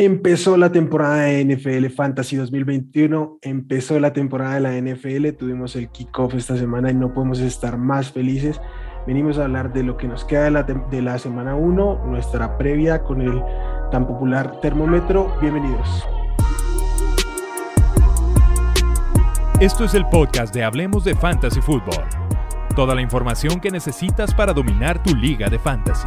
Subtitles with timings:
[0.00, 5.88] Empezó la temporada de NFL Fantasy 2021, empezó la temporada de la NFL, tuvimos el
[5.88, 8.60] kickoff esta semana y no podemos estar más felices.
[9.08, 12.56] Venimos a hablar de lo que nos queda de la, de la semana 1, nuestra
[12.56, 13.42] previa con el
[13.90, 15.36] tan popular termómetro.
[15.40, 16.06] Bienvenidos.
[19.58, 22.04] Esto es el podcast de Hablemos de Fantasy Football.
[22.76, 26.06] Toda la información que necesitas para dominar tu liga de fantasy.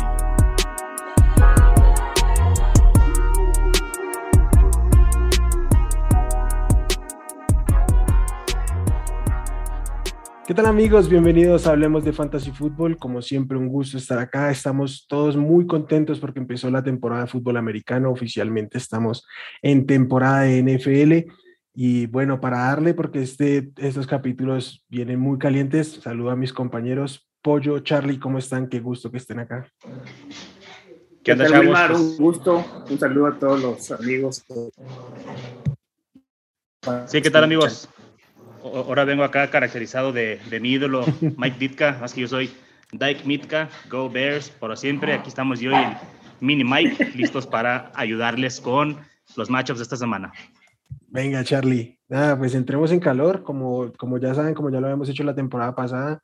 [10.51, 11.07] ¿Qué tal amigos?
[11.07, 12.97] Bienvenidos a Hablemos de Fantasy Fútbol.
[12.97, 14.51] Como siempre, un gusto estar acá.
[14.51, 18.11] Estamos todos muy contentos porque empezó la temporada de fútbol americano.
[18.11, 19.25] Oficialmente estamos
[19.61, 21.31] en temporada de NFL.
[21.73, 27.29] Y bueno, para darle, porque este, estos capítulos vienen muy calientes, saludo a mis compañeros.
[27.41, 28.67] Pollo, Charlie, ¿cómo están?
[28.67, 29.71] Qué gusto que estén acá.
[31.23, 32.01] ¿Qué onda, chavos?
[32.01, 32.65] Un gusto.
[32.89, 34.43] Un saludo a todos los amigos.
[37.07, 37.87] Sí, ¿qué tal, amigos?
[38.63, 41.05] Ahora vengo acá caracterizado de, de mi ídolo,
[41.37, 42.51] Mike Ditka, más que yo soy
[42.91, 45.13] Dyke Mitka, Go Bears, por siempre.
[45.13, 45.97] Aquí estamos yo y el
[46.39, 48.97] mini Mike, listos para ayudarles con
[49.35, 50.31] los matchups de esta semana.
[51.07, 51.99] Venga, Charlie.
[52.09, 55.35] Nada, pues entremos en calor, como, como ya saben, como ya lo habíamos hecho la
[55.35, 56.21] temporada pasada.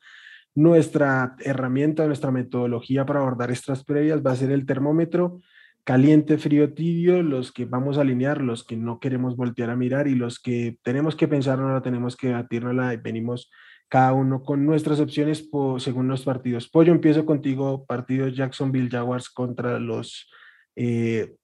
[0.55, 5.39] Nuestra herramienta, nuestra metodología para abordar estas previas va a ser el termómetro
[5.87, 10.09] caliente, frío, tibio, los que vamos a alinear, los que no queremos voltear a mirar
[10.09, 13.49] y los que tenemos que pensar, no la tenemos que la y venimos
[13.87, 16.67] cada uno con nuestras opciones según los partidos.
[16.67, 20.29] Pollo, empiezo contigo, partido Jacksonville Jaguars contra los
[20.75, 21.35] eh,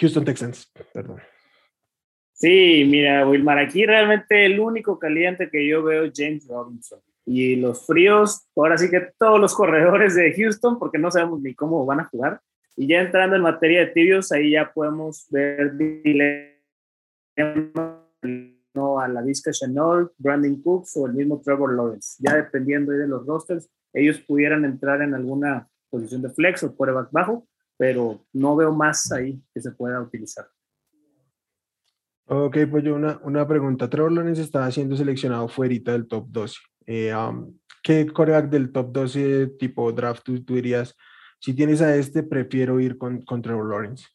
[0.00, 1.20] Houston Texans, perdón.
[2.32, 7.00] Sí, mira, Wilmar, aquí realmente el único caliente que yo veo es James Robinson.
[7.26, 11.54] Y los fríos, ahora sí que todos los corredores de Houston, porque no sabemos ni
[11.54, 12.40] cómo van a jugar,
[12.80, 15.74] y ya entrando en materia de tibios, ahí ya podemos ver
[18.72, 22.22] no a la Vizca Chanel, Brandon Cooks o el mismo Trevor Lawrence.
[22.22, 27.10] Ya dependiendo de los rosters, ellos pudieran entrar en alguna posición de flex o quarterback
[27.10, 30.46] bajo, pero no veo más ahí que se pueda utilizar.
[32.26, 33.90] Ok, pues yo una, una pregunta.
[33.90, 36.56] Trevor Lawrence estaba siendo seleccionado fuera del top 12.
[36.86, 40.94] Eh, um, ¿Qué quarterback del top 12 tipo draft tú, tú dirías?
[41.40, 44.06] Si tienes a este, prefiero ir con, Trevor Lawrence.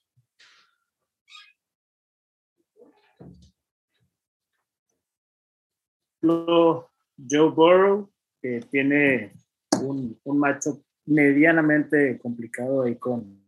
[6.21, 8.09] Joe Burrow,
[8.41, 9.33] que tiene
[9.81, 13.43] un, un macho medianamente complicado ahí con,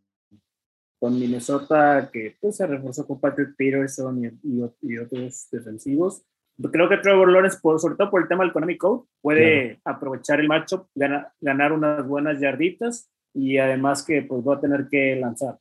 [1.00, 6.25] con Minnesota, que pues, se reforzó con Patrick Peterson y, otros defensivos.
[6.72, 10.47] Creo que Trevor Lawrence, por, sobre todo por el tema del económico, puede aprovechar el
[10.47, 15.59] macho, ganar unas buenas yarditas y además que pues va a tener que lanzar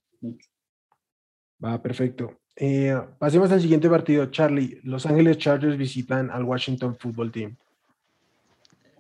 [1.63, 2.41] Va, perfecto.
[2.57, 4.27] Eh, pasemos al siguiente partido.
[4.27, 7.57] Charlie, Los Ángeles Chargers visitan al Washington Football Team.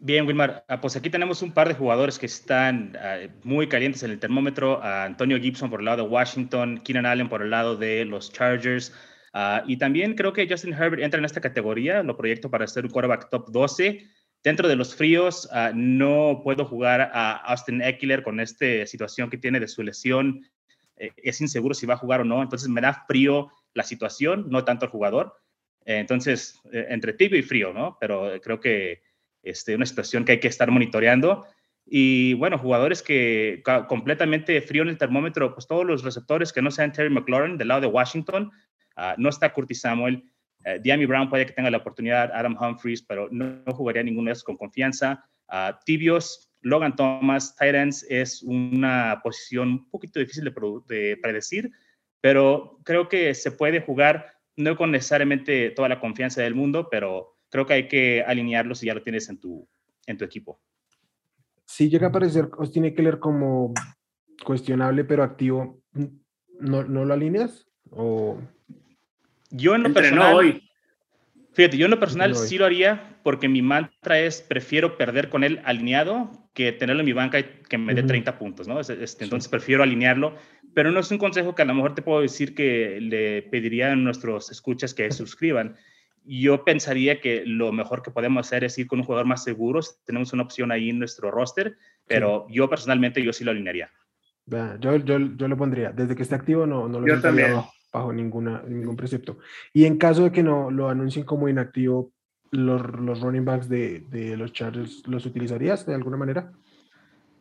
[0.00, 4.02] Bien, Wilmar, ah, pues aquí tenemos un par de jugadores que están ah, muy calientes
[4.02, 4.82] en el termómetro.
[4.82, 8.92] Antonio Gibson por el lado de Washington, Keenan Allen por el lado de los Chargers.
[9.32, 12.84] Ah, y también creo que Justin Herbert entra en esta categoría, lo proyecto para ser
[12.84, 14.06] un quarterback top 12.
[14.44, 19.38] Dentro de los fríos, ah, no puedo jugar a Austin Eckler con esta situación que
[19.38, 20.46] tiene de su lesión.
[20.98, 24.44] Eh, es inseguro si va a jugar o no, entonces me da frío la situación,
[24.50, 25.34] no tanto el jugador.
[25.86, 27.96] Eh, entonces, eh, entre tibio y frío, ¿no?
[27.98, 28.92] Pero creo que
[29.42, 31.46] es este, una situación que hay que estar monitoreando.
[31.86, 36.70] Y bueno, jugadores que completamente frío en el termómetro, pues todos los receptores que no
[36.70, 38.50] sean Terry McLaurin del lado de Washington,
[38.96, 40.22] ah, no está Curtis Samuel,
[40.64, 44.32] eh, Diami Brown puede que tenga la oportunidad, Adam Humphries, pero no, jugaría ninguno de
[44.32, 45.24] esos con confianza.
[45.48, 51.70] Uh, tibios, Logan Thomas, Titans es una posición un poquito difícil de, predecir,
[52.20, 57.36] pero creo que se puede jugar, no con necesariamente toda la confianza del mundo, pero
[57.50, 59.68] creo que hay que alinearlo si ya lo tienes en tu,
[60.06, 60.60] en tu equipo.
[61.66, 63.74] Si llega a aparecer que leer como
[64.44, 65.82] cuestionable pero activo,
[66.58, 67.66] ¿no, no lo alineas?
[67.90, 68.38] ¿O
[69.50, 70.62] yo en lo personal, hoy.
[71.52, 75.44] Fíjate, yo en lo personal sí lo haría porque mi mantra es prefiero perder con
[75.44, 78.80] él alineado que tenerlo en mi banca y que me dé 30 puntos, ¿no?
[78.80, 80.34] Este, entonces prefiero alinearlo,
[80.74, 83.92] pero no es un consejo que a lo mejor te puedo decir que le pediría
[83.92, 85.76] a nuestros escuchas que suscriban.
[86.24, 89.80] Yo pensaría que lo mejor que podemos hacer es ir con un jugador más seguro.
[90.04, 91.76] Tenemos una opción ahí en nuestro roster,
[92.06, 93.90] pero yo personalmente yo sí lo alinearía.
[94.46, 95.90] Yo, yo, yo lo pondría.
[95.90, 97.54] Desde que esté activo no, no lo Yo también
[97.94, 99.38] bajo ninguna, ningún precepto.
[99.72, 102.12] Y en caso de que no lo anuncien como inactivo,
[102.50, 106.52] los, los running backs de, de, los Chargers, ¿los utilizarías de alguna manera?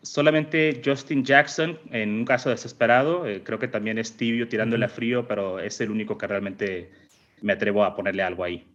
[0.04, 3.26] solamente Justin Jackson en un caso desesperado.
[3.26, 6.92] Eh, creo que también es tibio tirándole a frío, pero es el único que realmente
[7.42, 8.68] me atrevo a ponerle algo ahí.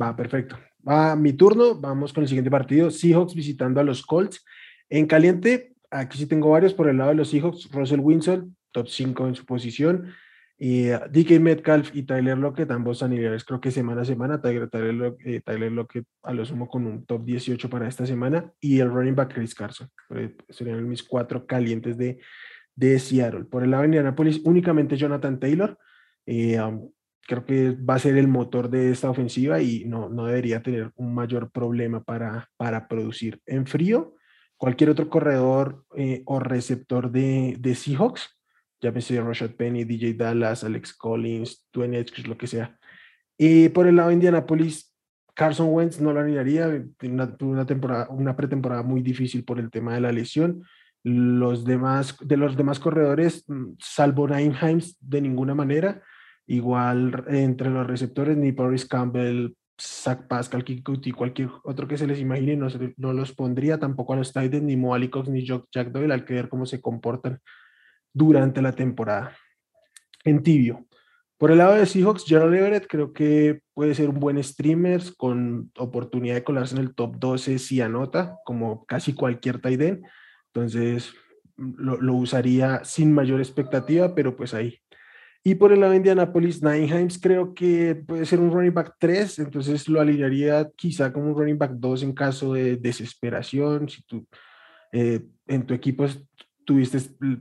[0.00, 0.58] Va, perfecto.
[0.86, 1.74] Va mi turno.
[1.76, 2.90] Vamos con el siguiente partido.
[2.90, 4.44] Seahawks visitando a los Colts.
[4.88, 7.70] En caliente, aquí sí tengo varios por el lado de los Seahawks.
[7.70, 10.12] Russell Wilson, top 5 en su posición.
[10.62, 14.42] Y uh, DK Metcalf y Tyler Lockett, ambos a niveles, creo que semana a semana.
[14.42, 18.52] Tyler, Tyler, eh, Tyler, Lockett a lo sumo con un top 18 para esta semana.
[18.60, 19.88] Y el running back Chris Carson.
[20.50, 22.20] Serían mis cuatro calientes de,
[22.76, 23.46] de Seattle.
[23.46, 25.78] Por el lado de Indianapolis, únicamente Jonathan Taylor.
[26.26, 26.90] Eh, um,
[27.26, 30.90] creo que va a ser el motor de esta ofensiva y no, no debería tener
[30.94, 33.40] un mayor problema para, para producir.
[33.46, 34.14] En frío,
[34.58, 38.39] cualquier otro corredor eh, o receptor de, de Seahawks
[38.80, 42.78] pensé Rashad Penny, DJ Dallas, Alex Collins, Dwayne Edge, lo que sea.
[43.36, 44.94] Y por el lado de Indianapolis,
[45.34, 46.66] Carson Wentz no lo haría,
[47.02, 50.64] una, una, temporada, una pretemporada muy difícil por el tema de la lesión.
[51.02, 56.02] Los demás, de los demás corredores, mm, salvo Naim Himes, de ninguna manera.
[56.46, 62.20] Igual entre los receptores, ni Boris Campbell, Zach Pascal, Kikuti, cualquier otro que se les
[62.20, 66.12] imagine, no, no los pondría tampoco a los Titans, ni Mo Cox, ni Jack Doyle,
[66.12, 67.40] al que ver cómo se comportan
[68.12, 69.36] durante la temporada.
[70.24, 70.86] En tibio.
[71.38, 75.72] Por el lado de Seahawks, Gerald Everett creo que puede ser un buen streamer con
[75.78, 80.04] oportunidad de colarse en el top 12 si anota, como casi cualquier end.
[80.52, 81.14] Entonces
[81.56, 84.78] lo, usaría sin mayor expectativa, pero pues ahí.
[85.42, 89.38] Y por el lado de Indianapolis, Nine creo que puede ser un running back 3,
[89.38, 93.88] entonces lo alinearía quizá como un running back 2 en caso de desesperación.
[93.88, 94.26] Si tú
[94.92, 96.04] eh, en tu equipo
[96.64, 96.98] tuviste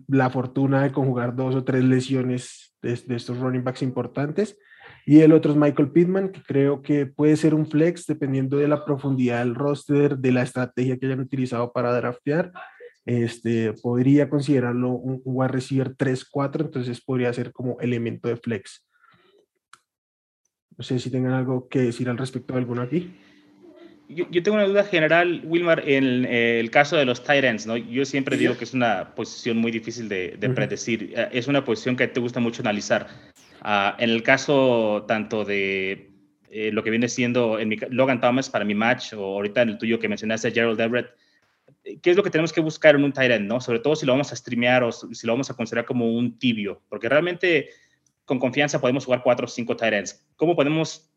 [0.07, 4.57] la fortuna de conjugar dos o tres lesiones de, estos running backs importantes.
[5.05, 8.67] Y el otro es Michael Pittman, que creo que puede ser un flex dependiendo de
[8.67, 12.51] la profundidad del roster, de la estrategia que hayan utilizado para draftear.
[13.05, 18.85] Este, podría considerarlo un, un wide receiver 3-4, entonces podría ser como elemento de flex.
[20.77, 23.13] No sé si tengan algo que decir al respecto de alguno aquí
[24.09, 27.77] yo, tengo una duda general, Wilmar, en eh, el caso de los Titans, ¿no?
[27.77, 31.13] Yo siempre digo que es una posición muy difícil de, predecir.
[31.15, 33.07] Eh, es una posición que te gusta mucho analizar.
[33.61, 36.09] Ah, en el caso tanto de
[36.49, 39.69] eh, lo que viene siendo en mi, Logan Thomas para mi match, o ahorita en
[39.69, 41.11] el tuyo que mencionaste, Gerald Everett,
[42.01, 43.61] ¿qué es lo que tenemos que buscar en un Tyrant, no?
[43.61, 46.39] Sobre todo si lo vamos a streamear o si lo vamos a considerar como un
[46.39, 47.69] tibio, porque realmente
[48.25, 50.25] con confianza podemos jugar cuatro o cinco Tyrants.
[50.35, 51.11] ¿Cómo podemos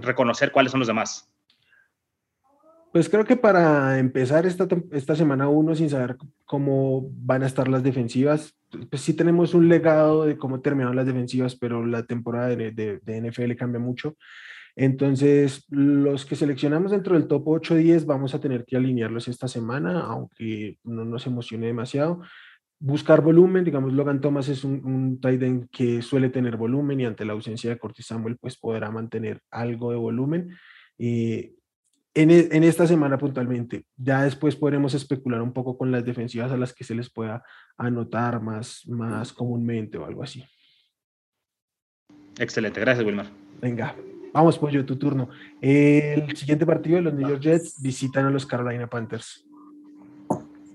[0.00, 1.28] reconocer cuáles son los demás?
[2.96, 6.16] Pues creo que para empezar esta, esta semana uno sin saber
[6.46, 8.56] cómo van a estar las defensivas,
[8.88, 13.20] pues sí tenemos un legado de cómo terminaron las defensivas, pero la temporada de, de,
[13.20, 14.16] NFL cambia mucho.
[14.76, 20.00] Entonces, los que seleccionamos dentro del top 8-10 vamos a tener que alinearlos esta semana,
[20.00, 22.22] aunque no nos emocione demasiado.
[22.78, 27.04] Buscar volumen, digamos, Logan Thomas es un, un tight end que suele tener volumen y
[27.04, 30.56] ante la ausencia de Cortis Samuel, pues podrá mantener algo de volumen.
[30.96, 31.55] y
[32.16, 33.84] e, en, esta semana puntualmente.
[33.96, 37.44] Ya después podremos especular un poco con las defensivas a las que se les pueda
[37.76, 40.42] anotar más, más comúnmente o algo así.
[42.38, 43.26] Excelente, gracias Wilmar.
[43.60, 43.94] Venga,
[44.32, 45.28] vamos Pollo, tu turno.
[45.60, 49.46] El siguiente partido de los New York Jets visitan a los Carolina Panthers.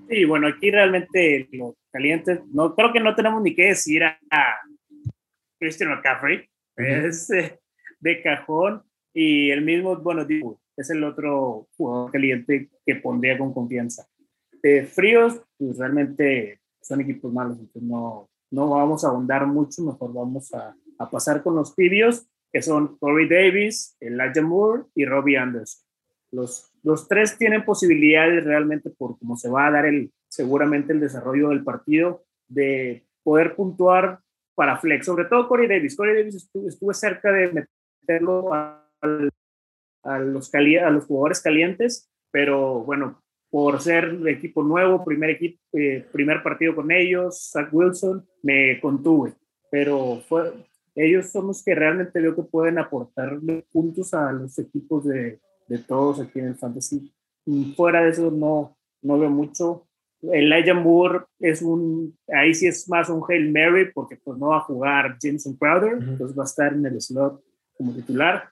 [0.08, 4.18] Sí, bueno, aquí realmente los calientes, no, creo que no tenemos ni que decir a,
[5.60, 7.60] Christian McCaffrey, es eh,
[8.00, 8.84] de cajón
[9.14, 14.08] y el mismo, bueno, digo, es el otro jugador caliente que pondría con confianza.
[14.62, 20.14] De fríos, pues realmente son equipos malos, entonces no, no vamos a ahondar mucho, mejor
[20.14, 25.38] vamos a, a pasar con los tibios, que son Corey Davis, Elijah Moore y Robbie
[25.38, 25.84] Anderson.
[26.32, 31.00] Los, los tres tienen posibilidades realmente por cómo se va a dar el, seguramente el
[31.00, 34.20] desarrollo del partido, de poder puntuar
[34.56, 35.96] para flex, sobre todo Corey Davis.
[35.96, 37.68] Corey Davis estuvo, estuvo cerca de
[38.02, 39.30] meterlo al
[40.04, 45.60] a los, a los jugadores calientes, pero bueno, por ser de equipo nuevo, primer, equipo,
[45.74, 49.34] eh, primer partido con ellos, Zach Wilson, me contuve,
[49.70, 50.54] pero fue,
[50.96, 53.40] ellos son los que realmente veo que pueden aportar
[53.72, 57.14] puntos a los equipos de, de todos aquí en el Fantasy.
[57.46, 59.88] Y fuera de eso no, no veo mucho.
[60.22, 64.58] Elijah Moore es un, ahí sí es más un Hail Mary porque pues no va
[64.58, 67.44] a jugar Jameson Crowder, entonces va a estar en el slot
[67.76, 68.52] como titular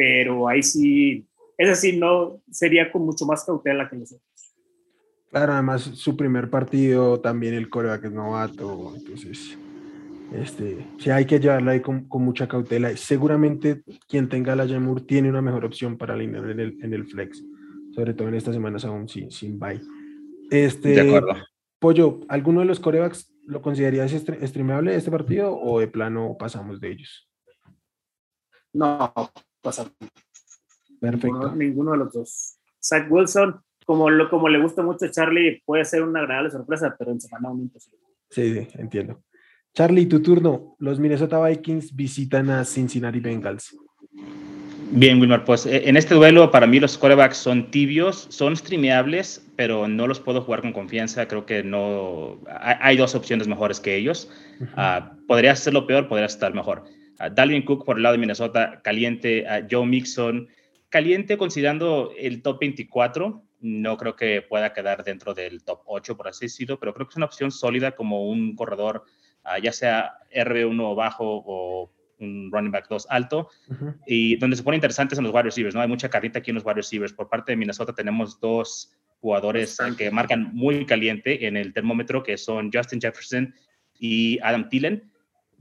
[0.00, 1.28] pero ahí sí,
[1.58, 4.26] es así, no sería con mucho más cautela que nosotros.
[5.28, 9.58] Claro, además su primer partido también el coreback es novato, entonces
[10.34, 12.96] este, sí hay que llevarlo ahí con, con mucha cautela.
[12.96, 17.06] Seguramente quien tenga la Jamur tiene una mejor opción para alinear en el, en el
[17.06, 17.44] flex,
[17.94, 19.82] sobre todo en estas semanas aún sin, sin bye.
[20.50, 21.42] Este, de acuerdo.
[21.78, 26.92] Pollo, ¿alguno de los corebacks lo considerarías streamable este partido o de plano pasamos de
[26.92, 27.28] ellos?
[28.72, 29.12] No,
[29.60, 29.92] pasamos.
[31.00, 31.54] Perfecto.
[31.54, 32.58] Ninguno, de los dos.
[32.82, 36.94] Zach Wilson, como, lo, como le gusta mucho a Charlie, puede ser una agradable sorpresa,
[36.98, 38.00] pero en semana un imposible.
[38.28, 39.22] Sí, sí, entiendo.
[39.72, 40.76] Charlie, tu turno.
[40.78, 43.76] Los Minnesota Vikings visitan a Cincinnati Bengals.
[44.92, 49.46] Bien, Wilmar, pues eh, en este duelo para mí los quarterbacks son tibios, son streameables,
[49.54, 51.28] pero no los puedo jugar con confianza.
[51.28, 52.40] Creo que no.
[52.48, 54.28] Hay, dos opciones mejores que ellos.
[54.74, 56.84] Ah, podría ser lo peor, podría estar mejor.
[57.20, 59.46] Uh, Dalvin Cook por el lado de Minnesota, caliente.
[59.70, 60.48] Joe Mixon,
[60.88, 63.44] caliente considerando el top 24.
[63.60, 67.12] No creo que pueda quedar dentro del top 8, por así decirlo, pero creo que
[67.12, 69.04] es una opción sólida como un corredor,
[69.44, 73.48] ah, ya sea RB1 bajo o un running back 2 alto,
[74.06, 75.80] y donde se pone interesante son los wide receivers, ¿no?
[75.80, 77.12] Hay mucha carita aquí en los wide receivers.
[77.12, 82.36] Por parte de Minnesota tenemos dos jugadores que marcan muy caliente en el termómetro, que
[82.36, 83.54] son Justin Jefferson
[83.98, 85.10] y Adam Thielen.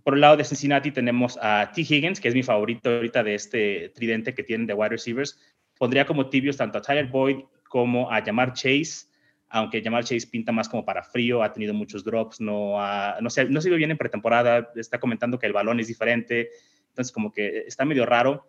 [0.03, 1.81] Por el lado de Cincinnati tenemos a T.
[1.81, 5.39] Higgins, que es mi favorito ahorita de este tridente que tienen de wide receivers.
[5.77, 9.09] Pondría como tibios tanto a Tyler Boyd como a Jamar Chase
[9.49, 13.29] aunque Jamal Chase pinta más como para frío, ha tenido muchos drops, no, ha, no,
[13.29, 16.49] se, no se bien en pretemporada, está comentando que el balón es diferente,
[16.89, 18.47] entonces como que está medio raro,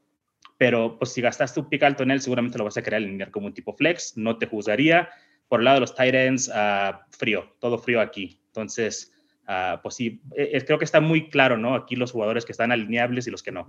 [0.58, 3.30] pero pues si gastaste un pick alto en él, seguramente lo vas a querer alinear
[3.30, 5.08] como un tipo flex, no te juzgaría.
[5.48, 8.40] Por el lado de los tight ends, uh, frío, todo frío aquí.
[8.48, 9.12] Entonces,
[9.50, 11.74] uh, pues sí, eh, eh, creo que está muy claro, ¿no?
[11.74, 13.66] Aquí los jugadores que están alineables y los que no.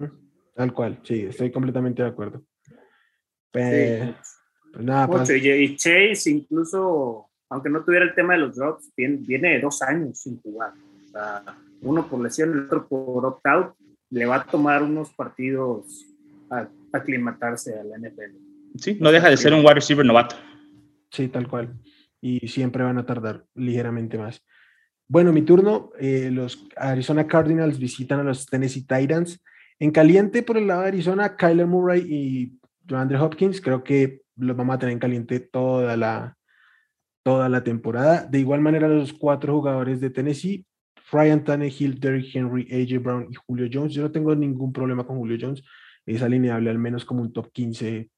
[0.56, 2.44] Tal cual, sí, estoy completamente de acuerdo.
[3.52, 4.14] Pues,
[4.72, 9.60] pues nada, y Chase incluso, aunque no tuviera el tema de los drops, viene, de
[9.60, 10.74] dos años sin jugar.
[11.82, 13.76] uno por lesión, el otro por opt-out.
[14.10, 16.06] Le va a tomar unos partidos
[16.50, 18.36] a aclimatarse a la NFL.
[18.76, 20.36] Sí, no deja de ser un wide receiver novato.
[21.10, 21.74] Sí, tal cual.
[22.22, 24.44] Y siempre van a tardar ligeramente más.
[25.12, 25.90] Bueno, mi turno.
[26.00, 29.44] Eh, los Arizona Cardinals visitan a los Tennessee Titans.
[29.78, 33.60] En caliente por el lado de Arizona, Kyler Murray y DeAndre Hopkins.
[33.60, 36.38] Creo que los vamos a tener en caliente toda la,
[37.24, 38.24] toda la temporada.
[38.24, 40.66] De igual manera, los cuatro jugadores de Tennessee,
[41.12, 43.94] Ryan Tannehill, Derrick Henry, AJ Brown y Julio Jones.
[43.94, 45.62] Yo no tengo ningún problema con Julio Jones.
[46.06, 48.10] Es alineable al menos como un top 15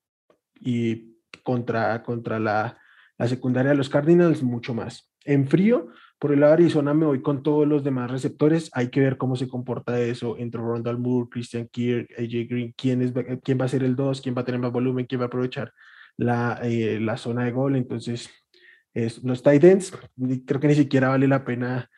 [0.60, 2.78] y contra, contra la,
[3.18, 5.12] la secundaria de los Cardinals, mucho más.
[5.26, 5.90] En frío,
[6.24, 8.72] por el lado de Arizona me voy con todos los demás receptores.
[8.72, 13.02] Hay que ver cómo se comporta eso entre Rondal Moore, Christian Kirk, AJ Green, quién,
[13.02, 13.12] es,
[13.44, 15.28] quién va a ser el 2, quién va a tener más volumen, quién va a
[15.28, 15.74] aprovechar
[16.16, 17.76] la, eh, la zona de gol.
[17.76, 18.30] Entonces,
[18.94, 19.92] es, los tight ends,
[20.46, 21.90] creo que ni siquiera vale la pena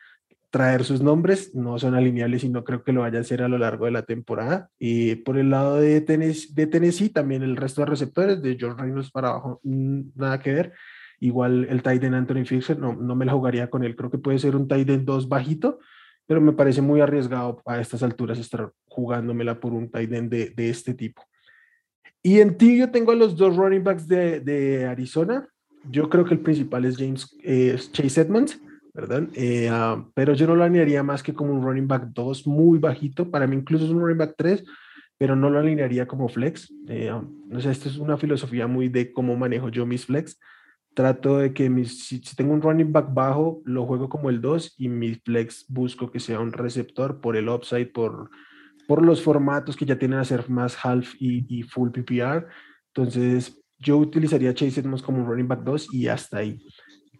[0.50, 3.48] traer sus nombres, no son alineables y no creo que lo vaya a hacer a
[3.48, 4.70] lo largo de la temporada.
[4.76, 8.82] Y por el lado de Tennessee, de Tennessee también el resto de receptores, de George
[8.82, 10.72] Reynolds para abajo, mm, nada que ver.
[11.20, 14.18] Igual el tight end Anthony Fixer, no, no me la jugaría con él, creo que
[14.18, 15.78] puede ser un tight end 2 bajito,
[16.26, 20.50] pero me parece muy arriesgado a estas alturas estar jugándomela por un tight end de,
[20.50, 21.22] de este tipo.
[22.26, 25.48] Y en ti yo tengo a los dos running backs de, de Arizona.
[25.88, 27.36] Yo creo que el principal es James
[27.92, 28.60] Chase Edmonds,
[28.92, 29.28] ¿verdad?
[29.34, 32.80] Eh, ah, pero yo no lo alinearía más que como un running back 2 muy
[32.80, 33.30] bajito.
[33.30, 34.64] Para mí incluso es un running back 3,
[35.16, 36.72] pero no lo alinearía como flex.
[36.88, 40.36] Eh, ah, no sé, esto es una filosofía muy de cómo manejo yo mis flex.
[40.96, 44.74] Trato de que mis, si, tengo un running back bajo, lo juego como el 2
[44.78, 48.30] y mi flex busco que sea un receptor por el upside, por
[48.86, 52.46] por los formatos que ya tienen a ser más half y, full PPR.
[52.94, 56.58] Entonces, yo utilizaría Chase Edmonds como un running back 2 y hasta ahí.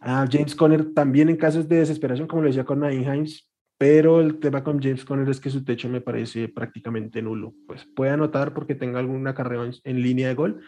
[0.00, 4.20] a James Conner también en casos de desesperación, como lo decía con Nain Himes, pero
[4.20, 7.54] el tema con James Conner es que su techo me parece prácticamente nulo.
[7.66, 10.60] Pues puede anotar porque tenga alguna carrera en, línea de gol,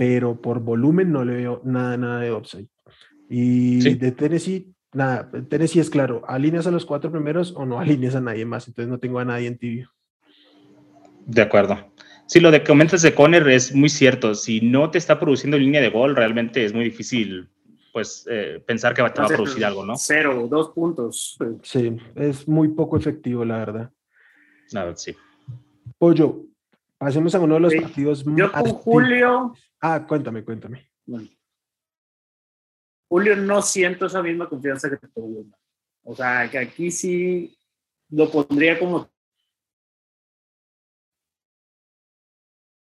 [0.00, 2.68] pero por volumen no le veo nada, nada de upside.
[3.28, 8.14] Y de Tennessee, nada, Tennessee es claro, alineas a los cuatro primeros o no alineas
[8.14, 9.92] a nadie más, entonces no tengo a nadie en tibio.
[11.26, 11.92] De acuerdo.
[12.24, 14.34] Sí, lo de que comentas de Conner es muy cierto.
[14.34, 17.50] Si no te está produciendo línea de gol, realmente es muy difícil
[17.92, 19.96] pues eh, pensar que va, te va a producir algo, ¿no?
[19.98, 21.36] Cero, dos puntos.
[21.62, 23.90] Sí, es muy poco efectivo, la verdad.
[24.72, 25.14] Nada, sí.
[25.98, 26.46] Pollo,
[26.96, 28.38] pasemos a uno de los partidos más.
[28.38, 29.52] Yo con Julio.
[29.80, 30.90] Ah, cuéntame, cuéntame.
[33.08, 35.46] Julio no siento esa misma confianza que tuvo.
[36.04, 37.56] O sea, que aquí sí
[38.10, 39.10] lo pondría como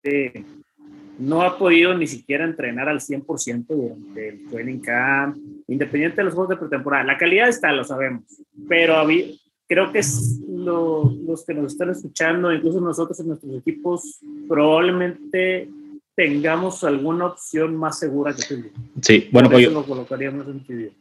[0.04, 0.46] Este,
[1.20, 5.38] no ha podido ni siquiera entrenar al 100% durante el training camp,
[5.68, 7.04] independiente de los juegos de pretemporada.
[7.04, 8.24] La calidad está, lo sabemos,
[8.68, 9.06] pero
[9.68, 10.02] creo que
[10.50, 15.70] los que nos están escuchando, incluso nosotros en nuestros equipos, probablemente
[16.16, 18.64] tengamos alguna opción más segura que tú.
[19.02, 20.94] Sí, bueno, pues lo colocaríamos en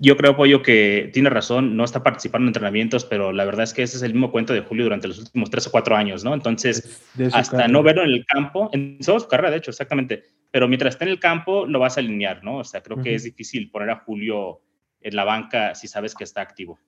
[0.00, 3.72] yo creo, Pollo, que tiene razón, no está participando en entrenamientos, pero la verdad es
[3.72, 6.24] que ese es el mismo cuento de Julio durante los últimos tres o cuatro años,
[6.24, 6.34] ¿no?
[6.34, 10.66] Entonces, hasta no verlo en el campo, en toda su carrera, de hecho, exactamente, pero
[10.66, 12.58] mientras esté en el campo, lo vas a alinear, ¿no?
[12.58, 14.60] O sea, creo que es difícil poner a Julio
[15.00, 16.80] en la banca si sabes que está activo.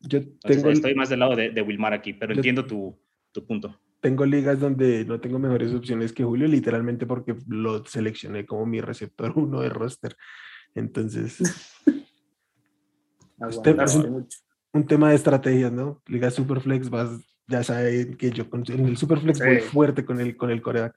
[0.00, 2.96] Yo tengo estoy más del lado de, Wilmar aquí, pero entiendo tu,
[3.32, 8.46] tu punto tengo ligas donde no tengo mejores opciones que Julio, literalmente porque lo seleccioné
[8.46, 10.16] como mi receptor uno de roster.
[10.74, 11.76] Entonces, es
[14.72, 16.02] un, tema de estrategia, ¿no?
[16.06, 17.10] Liga Superflex, vas,
[17.48, 20.96] ya saben que yo en el Superflex voy fuerte con el, con el coreback.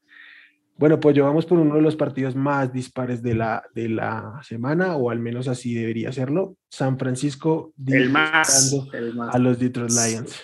[0.76, 4.96] Bueno, pues llevamos por uno de los partidos más dispares de la, de la semana,
[4.96, 6.58] o al menos así debería serlo.
[6.70, 8.76] San Francisco el más,
[9.32, 10.42] a los Detroit Lions.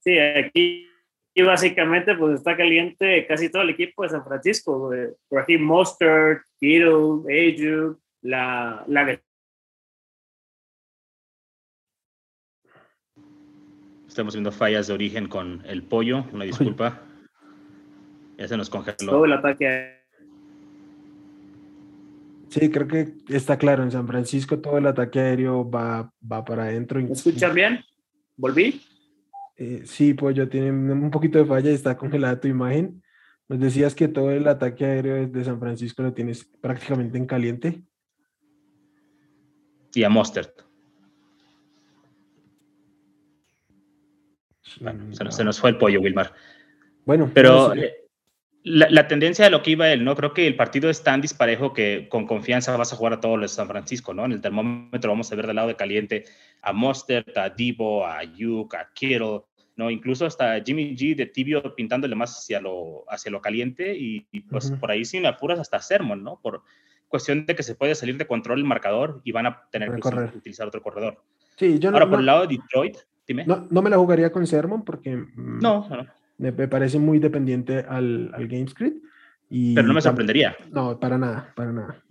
[0.00, 0.86] Sí, aquí
[1.44, 4.90] básicamente pues está caliente casi todo el equipo de San Francisco.
[5.28, 9.20] Por aquí Mustard, Kittle, Ayu, la, la
[14.06, 17.00] Estamos viendo fallas de origen con el pollo, una disculpa.
[18.36, 18.96] Ya se nos congeló.
[18.98, 20.00] Todo el ataque.
[22.48, 23.84] Sí, creo que está claro.
[23.84, 27.00] En San Francisco todo el ataque aéreo va, va para adentro.
[27.00, 27.84] ¿Me escuchan bien?
[28.36, 28.82] ¿Volví?
[29.60, 33.02] Eh, sí, pollo, tiene un poquito de falla y está congelada tu imagen.
[33.46, 37.82] Nos decías que todo el ataque aéreo de San Francisco lo tienes prácticamente en caliente
[39.92, 40.48] y a Mustard.
[44.62, 46.32] se, nos, fue el pollo, Wilmar.
[47.04, 47.74] Bueno, pero
[48.62, 50.16] la, tendencia de lo que iba él, ¿no?
[50.16, 53.38] Creo que el partido es tan disparejo que con confianza vas a jugar a todos
[53.38, 54.24] los de San Francisco, ¿no?
[54.24, 56.24] En el termómetro vamos a ver del lado de caliente
[56.62, 59.42] a Mustard, a Divo, a Yuk, a Kittle,
[59.80, 59.90] ¿no?
[59.90, 64.70] Incluso hasta Jimmy G de tibio pintándole más hacia lo, hacia lo caliente y, pues
[64.72, 66.38] por ahí sin apuras hasta Sermon, ¿no?
[66.40, 66.62] Por,
[67.10, 70.36] cuestión de que se puede salir de control el marcador y van a tener que
[70.38, 71.22] utilizar otro corredor.
[71.56, 72.96] Sí, yo Ahora, por el lado de Detroit,
[73.26, 73.44] dime.
[73.44, 75.88] No, me la jugaría con Sermon porque mm, no,
[76.38, 79.04] Me, parece muy dependiente al, al game script.
[79.50, 80.56] Y Pero no me sorprendería.
[80.70, 82.02] No, para nada, para nada.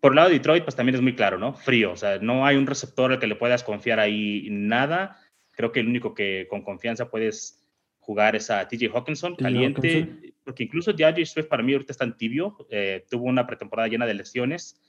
[0.00, 1.52] Por el lado de Detroit, pues también es muy claro, ¿no?
[1.52, 5.18] Frío, o sea, no hay un receptor al que le puedas confiar ahí nada.
[5.56, 7.66] Creo que el único que con confianza puedes
[7.98, 12.16] jugar es a TJ Hawkinson, caliente, porque incluso DeAndre Swift para mí ahorita está en
[12.16, 14.80] tibio, eh, tuvo una pretemporada llena de lesiones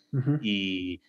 [0.42, 1.02] y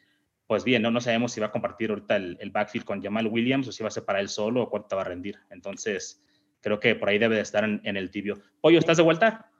[0.46, 0.90] pues bien, ¿no?
[0.90, 3.88] no sabemos si va a compartir ahorita el, backfield con Jamal Williams o si va
[3.88, 5.38] a ser para él solo o cuánto va a rendir.
[5.50, 6.24] Entonces,
[6.62, 8.38] creo que por ahí debe de estar en, el tibio.
[8.62, 9.50] Pollo, ¿estás de vuelta?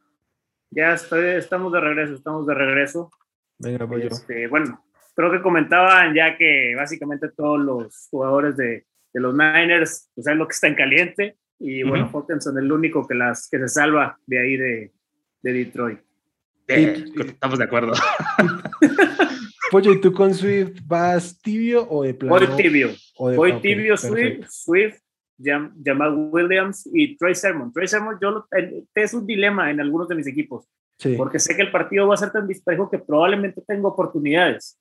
[0.70, 3.10] Ya estoy, estamos de regreso, estamos de regreso.
[3.58, 4.08] Venga, Pollo.
[4.08, 4.82] Este, bueno,
[5.14, 10.36] creo que comentaban ya que básicamente todos los jugadores de, de los Niners, pues es
[10.36, 13.68] lo que está en caliente y bueno, Hawkinson es el único que, las, que se
[13.68, 14.92] salva de ahí de,
[15.42, 15.98] de Detroit.
[16.66, 17.92] estamos de acuerdo.
[19.72, 22.46] Oye, ¿y tú con Swift vas tibio o de plano?
[22.46, 22.90] Voy tibio.
[23.18, 24.98] Voy tibio, Swift, Swift,
[25.84, 27.72] Jamal Williams y Trey Sermon.
[27.72, 28.46] Trey Sermon, yo
[28.94, 30.66] es un dilema en algunos de mis equipos.
[31.16, 34.78] Porque sé que el partido va a ser tan disparejo que probablemente tengo oportunidades.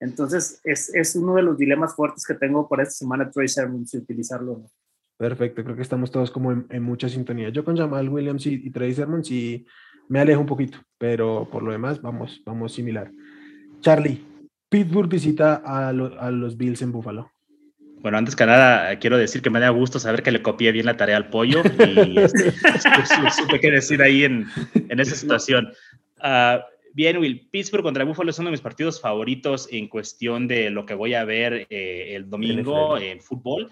[0.00, 3.86] Entonces, es, es, uno de los dilemas fuertes que tengo por esta semana, Trey Sermon,
[3.86, 4.70] si utilizarlo o no.
[5.16, 7.48] Perfecto, creo que estamos todos como en, mucha sintonía.
[7.50, 9.64] Yo con Jamal Williams y, y Trey Sermon sí
[10.08, 13.10] me alejo un poquito, pero por lo demás vamos, vamos similar.
[13.80, 14.22] Charlie,
[14.68, 17.30] Pittsburgh visita a, los Bills en Buffalo.
[18.00, 20.86] Bueno, antes que nada, quiero decir que me da gusto saber que le copié bien
[20.86, 22.52] la tarea al pollo y este,
[23.30, 25.72] supe qué decir ahí en, en esa situación.
[26.18, 26.58] Uh,
[26.94, 30.86] bien, Will, Pittsburgh contra Buffalo es uno de mis partidos favoritos en cuestión de lo
[30.86, 33.70] que voy a ver eh, el domingo en fútbol.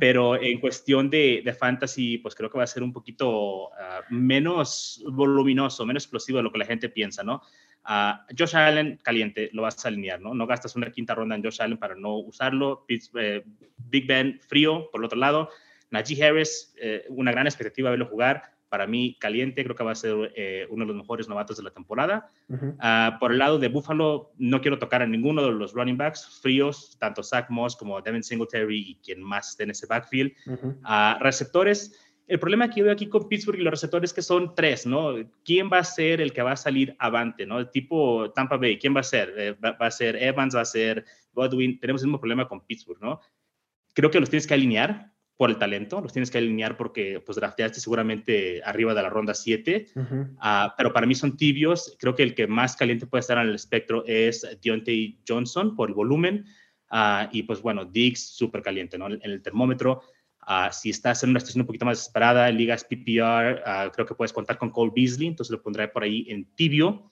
[0.00, 4.00] Pero en cuestión de, de, fantasy, pues creo que va a ser un poquito ah,
[4.10, 7.40] menos voluminoso, menos explosivo de lo que la gente piensa, ¿no?
[7.88, 10.34] Uh, Josh Allen, caliente, lo vas a alinear, ¿no?
[10.34, 12.84] No gastas una quinta ronda en Josh Allen para no usarlo.
[12.88, 13.44] Eh,
[13.76, 15.50] Big Ben, frío, por el otro lado.
[15.90, 19.92] Najee Harris, eh, una gran expectativa de verlo jugar para mí caliente, creo que va
[19.92, 22.30] a ser eh, uno de los mejores novatos de la temporada.
[22.78, 26.40] Ah, por el lado de Buffalo, no quiero tocar a ninguno de los running backs
[26.40, 30.32] fríos, tanto Zach Moss como Devin Singletary y quien más esté en ese backfield.
[30.46, 30.70] Uh
[31.20, 34.86] receptores, el problema que veo aquí con Pittsburgh y los receptores es que son tres,
[34.86, 35.14] ¿no?
[35.44, 37.68] ¿Quién va a ser el que va a salir avante, ¿no?
[37.68, 39.34] Tipo Tampa Bay, ¿quién va a ser?
[39.36, 41.80] Eh, va, va, a ser Evans, va a ser Godwin.
[41.80, 43.20] Tenemos el mismo problema con Pittsburgh, ¿no?
[43.94, 47.36] Creo que los tienes que alinear por el talento, los tienes que alinear porque pues
[47.36, 49.86] drafteaste seguramente arriba de la ronda 7,
[50.38, 53.48] ah, pero para mí son tibios, creo que el que más caliente puede estar en
[53.48, 56.44] el espectro es Deontay Johnson por el volumen,
[56.90, 59.06] uh, y pues bueno, Diggs súper caliente, ¿no?
[59.06, 60.02] En el termómetro,
[60.46, 63.62] uh, si estás en una situación un poquito más desesperada, en ligas PPR,
[63.94, 67.10] creo que puedes contar con Cole Beasley, entonces lo pondré por ahí en tibio,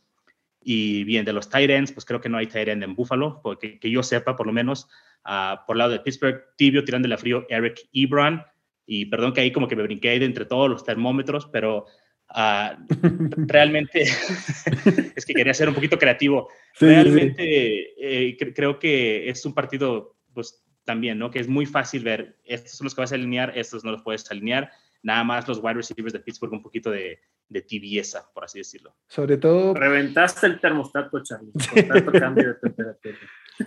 [0.60, 3.40] Y bien, de los tight ends, pues creo que no hay tight end en Buffalo,
[3.42, 4.86] porque que yo sepa, por lo menos,
[5.26, 8.42] uh, por lado de Pittsburgh, tibio tirando la frío Eric Ebron.
[8.86, 11.86] Y perdón que ahí como que me brinqué de entre todos los termómetros, pero
[12.30, 12.86] uh,
[13.46, 14.02] realmente
[15.16, 16.48] es que quería ser un poquito creativo.
[16.74, 17.94] Sí, realmente sí.
[17.98, 21.30] Eh, creo que es un partido, pues también, ¿no?
[21.30, 24.02] Que es muy fácil ver, estos son los que vas a alinear, estos no los
[24.02, 24.70] puedes alinear.
[25.02, 28.96] Nada más los wide receivers de Pittsburgh un poquito de, de tibieza, por así decirlo.
[29.06, 29.74] Sobre todo...
[29.74, 31.52] Reventaste el termostato, Charlie.
[32.04, 33.16] Con cambio de temperatura.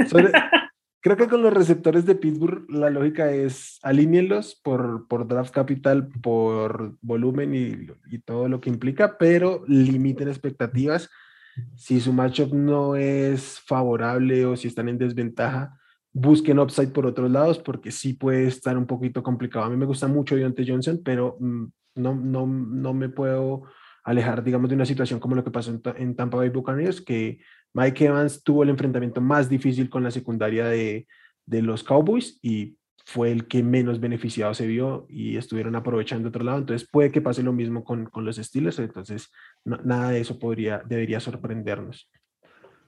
[0.09, 0.31] Sobre,
[1.01, 6.07] creo que con los receptores de Pittsburgh la lógica es alíñenlos por, por draft capital,
[6.07, 11.09] por volumen y, y, todo lo que implica, pero limiten expectativas.
[11.75, 15.77] Si su matchup no es favorable o si están en desventaja,
[16.13, 19.65] busquen upside por otros lados porque sí puede estar un poquito complicado.
[19.65, 23.63] A mí me gusta mucho Deontay Johnson, pero mm, no, no, no me puedo
[24.03, 27.39] alejar, digamos, de una situación como lo que pasó en, en Tampa Bay Buccaneers, que
[27.73, 31.07] Mike Evans tuvo el enfrentamiento más difícil con la secundaria de,
[31.45, 36.43] de los Cowboys y fue el que menos beneficiado se vio y estuvieron aprovechando otro
[36.43, 36.59] lado.
[36.59, 38.79] Entonces puede que pase lo mismo con, con los Steelers.
[38.79, 39.31] Entonces
[39.65, 42.09] no, nada de eso podría, debería sorprendernos.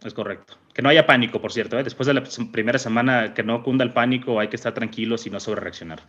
[0.03, 0.55] Es correcto.
[0.73, 1.79] Que no haya pánico, por cierto.
[1.79, 1.83] ¿eh?
[1.83, 5.29] Después de la primera semana, que no cunda el pánico, hay que estar tranquilos y
[5.29, 6.01] no sobre reaccionar.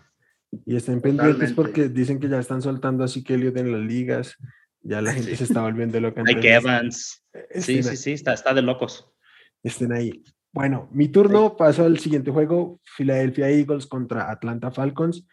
[0.66, 4.36] Y estén pendientes porque dicen que ya están soltando así que Elliot en las ligas.
[4.84, 6.22] Ya la gente se está volviendo loca.
[6.22, 7.24] Mike Evans.
[7.54, 9.10] Sí, sí, sí, está, está de locos.
[9.62, 10.22] Estén ahí.
[10.52, 11.54] Bueno, mi turno sí.
[11.58, 15.26] paso al siguiente juego, Philadelphia Eagles contra Atlanta Falcons.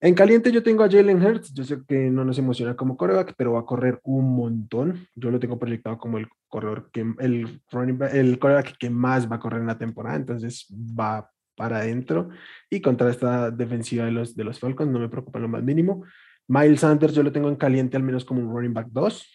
[0.00, 3.34] En caliente yo tengo a Jalen Hurts, yo sé que no nos emociona como coreback,
[3.36, 5.06] pero va a correr un montón.
[5.14, 9.30] Yo lo tengo proyectado como el corredor que el running back, el coreback que más
[9.30, 12.30] va a correr en la temporada, entonces va para adentro
[12.70, 16.04] y contra esta defensiva de los, de los Falcons no me preocupa lo más mínimo.
[16.48, 19.32] Miles Sanders yo lo tengo en caliente al menos como un running back 2.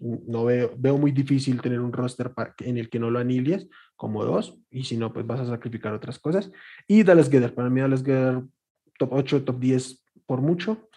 [0.00, 4.24] No veo, veo muy difícil tener un roster en el que no lo anilies como
[4.24, 6.52] dos y si no pues vas a sacrificar otras cosas.
[6.86, 8.42] Y Dallas Gedder, para mí Dallas Gedder
[8.98, 10.88] top 8, top 10 por mucho,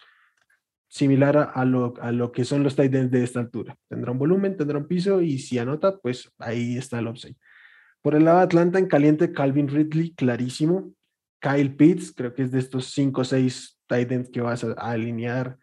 [0.88, 3.76] similar a, a, lo, a lo que son los tight ends de esta altura.
[3.88, 7.36] Tendrá un volumen, tendrá un piso y si anota, pues ahí está el upside.
[8.02, 10.92] Por el lado de Atlanta, en caliente, Calvin Ridley, clarísimo.
[11.40, 14.68] Kyle Pitts, creo que es de estos 5 o 6 tight ends que vas a,
[14.72, 15.58] a, alinear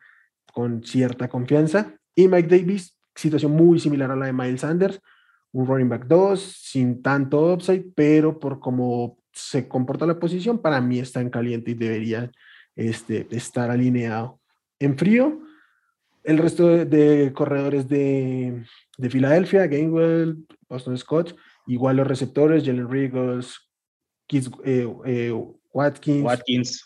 [0.53, 1.95] con cierta confianza.
[2.15, 5.01] Y Mike Davis, situación muy similar a la de Miles Sanders,
[5.51, 10.81] un running back 2, sin tanto upside, pero por cómo se comporta la posición, para
[10.81, 12.31] mí está en caliente y debería
[12.75, 14.39] este, estar alineado.
[14.79, 15.41] En frío,
[16.23, 18.63] el resto de, corredores de,
[18.97, 21.35] de, Filadelfia, Gainwell, Boston Scott,
[21.67, 23.57] igual los receptores, Jalen Riggles,
[24.27, 25.33] Kids, eh, eh,
[25.73, 26.85] Watkins, Watkins.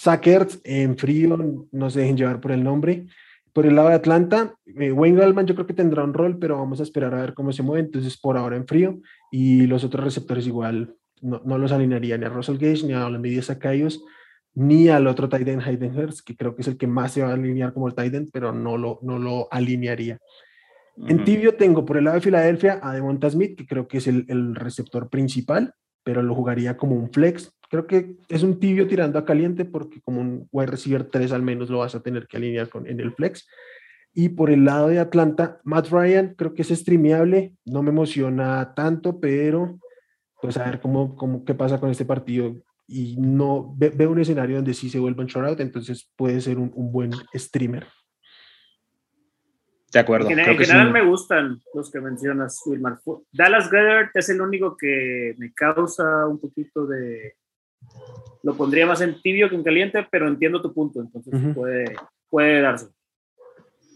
[0.00, 1.36] Sackers, en frío,
[1.70, 3.06] no se dejen llevar por el nombre.
[3.52, 6.56] Por el lado de Atlanta, eh, Wayne Gallman yo creo que tendrá un rol, pero
[6.56, 7.84] vamos a esperar a ver cómo se mueve.
[7.84, 8.98] Entonces, por ahora en frío.
[9.30, 13.04] Y los otros receptores igual no, no los alinearía ni a Russell Gage, ni a
[13.04, 14.02] Olamidia Zacayos,
[14.54, 17.28] ni al otro end Hayden Hurst, que creo que es el que más se va
[17.28, 20.18] a alinear como el end, pero no lo, no lo alinearía.
[20.96, 21.10] Uh -huh.
[21.10, 24.06] En tibio tengo por el lado de Filadelfia a Devonta Smith, que creo que es
[24.06, 27.52] el, el, receptor principal, pero lo jugaría como un flex.
[27.70, 31.42] Creo que es un tibio tirando a caliente porque como un wide receiver 3 al
[31.42, 33.48] menos lo vas a tener que alinear con, en el flex.
[34.12, 38.74] Y por el lado de Atlanta, Matt Ryan creo que es streameable, no me emociona
[38.74, 39.78] tanto, pero
[40.42, 42.56] pues a ver cómo, cómo qué pasa con este partido
[42.88, 46.58] y no ve, veo un escenario donde sí se vuelva un shoutout, entonces puede ser
[46.58, 47.86] un, un, buen streamer.
[49.92, 50.28] De acuerdo.
[50.28, 50.92] En, Creo en que general sí.
[50.92, 52.98] me gustan los que mencionas, Wilmar.
[53.32, 57.36] Dallas Goddard es el único que me causa un poquito de...
[58.42, 61.54] Lo pondría más en tibio que en caliente, pero entiendo tu punto, entonces uh -huh.
[61.54, 61.84] puede,
[62.28, 62.88] puede darse.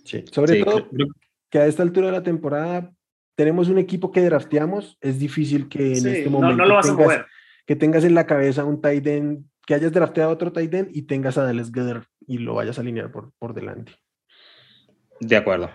[0.04, 1.06] Sí, sobre sí, todo creo...
[1.50, 2.92] que a esta altura de la temporada
[3.36, 6.74] tenemos un equipo que drafteamos, es difícil que en sí, este momento no, no lo
[6.74, 7.26] vas tengas, a mover.
[7.66, 11.02] que tengas en la cabeza un tight end, que hayas drafteado otro tight end y
[11.02, 13.92] tengas a Dallas Goddard y lo vayas a alinear por, por delante.
[15.20, 15.70] De acuerdo.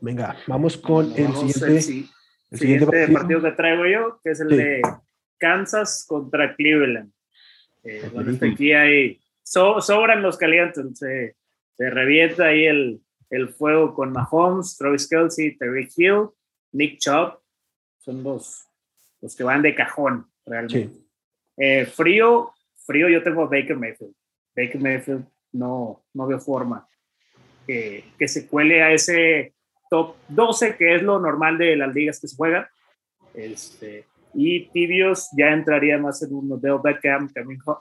[0.00, 2.10] Venga, vamos con vamos el siguiente, el, sí,
[2.50, 3.12] el siguiente, partido.
[3.12, 3.42] partido.
[3.42, 4.56] que traigo yo, que es el sí.
[4.56, 4.82] de
[5.38, 7.12] Kansas contra Cleveland.
[7.84, 11.36] Eh, bueno, aquí hay, so, sobran los calientes, se,
[11.76, 16.28] se revienta ahí el, el, fuego con Mahomes, Travis Kelsey, Terry Hill,
[16.72, 17.38] Nick Chubb,
[17.98, 18.68] son los,
[19.20, 20.94] los que van de cajón realmente.
[20.94, 21.08] Sí.
[21.56, 22.52] Eh, frío,
[22.86, 24.14] frío yo tengo Baker Mayfield.
[24.54, 26.88] Baker Mayfield no, no veo forma
[27.66, 29.54] que, que se cuele a ese
[29.90, 32.66] top 12, que es lo normal de las ligas que se juegan.
[33.34, 37.28] Este, y tibios ya entraría más en uno de Beckham,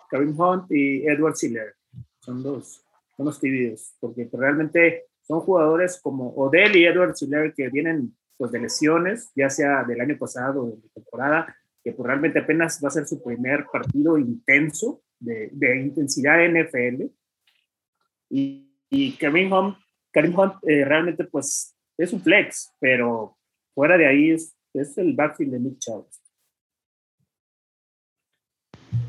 [0.10, 1.76] Karim Hunt y Edward Siller.
[2.20, 2.86] Son los,
[3.16, 8.52] son los tibios, porque realmente son jugadores como Odell y Edward Siller que vienen pues,
[8.52, 12.90] de lesiones, ya sea del año pasado o de temporada, que pues, realmente apenas va
[12.90, 17.06] a ser su primer partido intenso de, de intensidad NFL.
[18.30, 19.78] Y, y Karim Hunt,
[20.16, 23.38] Hunt eh, realmente pues es un flex, pero
[23.74, 26.08] fuera de ahí es, es el backfield de Nick Chubb.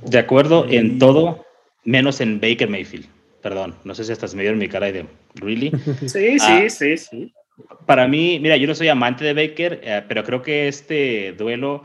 [0.07, 1.45] De acuerdo en todo,
[1.85, 3.07] menos en Baker Mayfield.
[3.43, 5.73] Perdón, no sé si hasta se me dieron mi cara de ¿really?
[6.01, 7.35] Sí, sí, ah, sí, sí.
[7.87, 11.85] Para mí, mira, yo no soy amante de Baker, eh, pero creo que este duelo,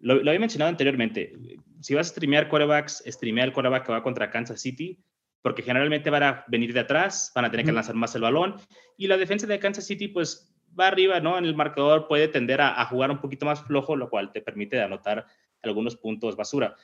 [0.00, 1.34] lo, lo, había mencionado anteriormente,
[1.80, 4.98] si vas a streamear quarterbacks, streamea el quarterback que va contra Kansas City,
[5.42, 8.56] porque generalmente van a venir de atrás, van a tener que lanzar más el balón,
[8.96, 11.36] y la defensa de Kansas City, pues va arriba, ¿no?
[11.36, 14.40] En el marcador puede tender a, a jugar un poquito más flojo, lo cual te
[14.40, 15.26] permite anotar
[15.62, 16.76] algunos puntos basura.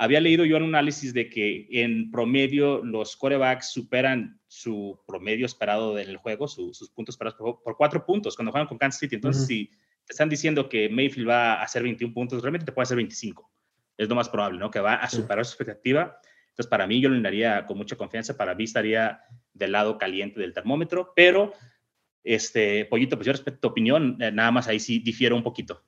[0.00, 5.92] Había leído yo un análisis de que en promedio los corebacks superan su promedio esperado
[5.92, 9.16] del juego, sus puntos esperados por, cuatro puntos cuando juegan con Kansas City.
[9.16, 9.66] Entonces, si
[10.04, 13.50] te están diciendo que Mayfield va a hacer 21 puntos, realmente te puede hacer 25.
[13.96, 14.70] Es lo más probable, ¿no?
[14.70, 16.20] Que va a superar su expectativa.
[16.50, 18.36] Entonces, para mí, yo lo daría con mucha confianza.
[18.36, 19.20] Para mí, estaría
[19.52, 21.12] del lado caliente del termómetro.
[21.16, 21.54] Pero,
[22.22, 24.16] este, Pollito, pues yo respeto tu opinión.
[24.20, 25.87] Eh, nada más ahí sí difiero un poquito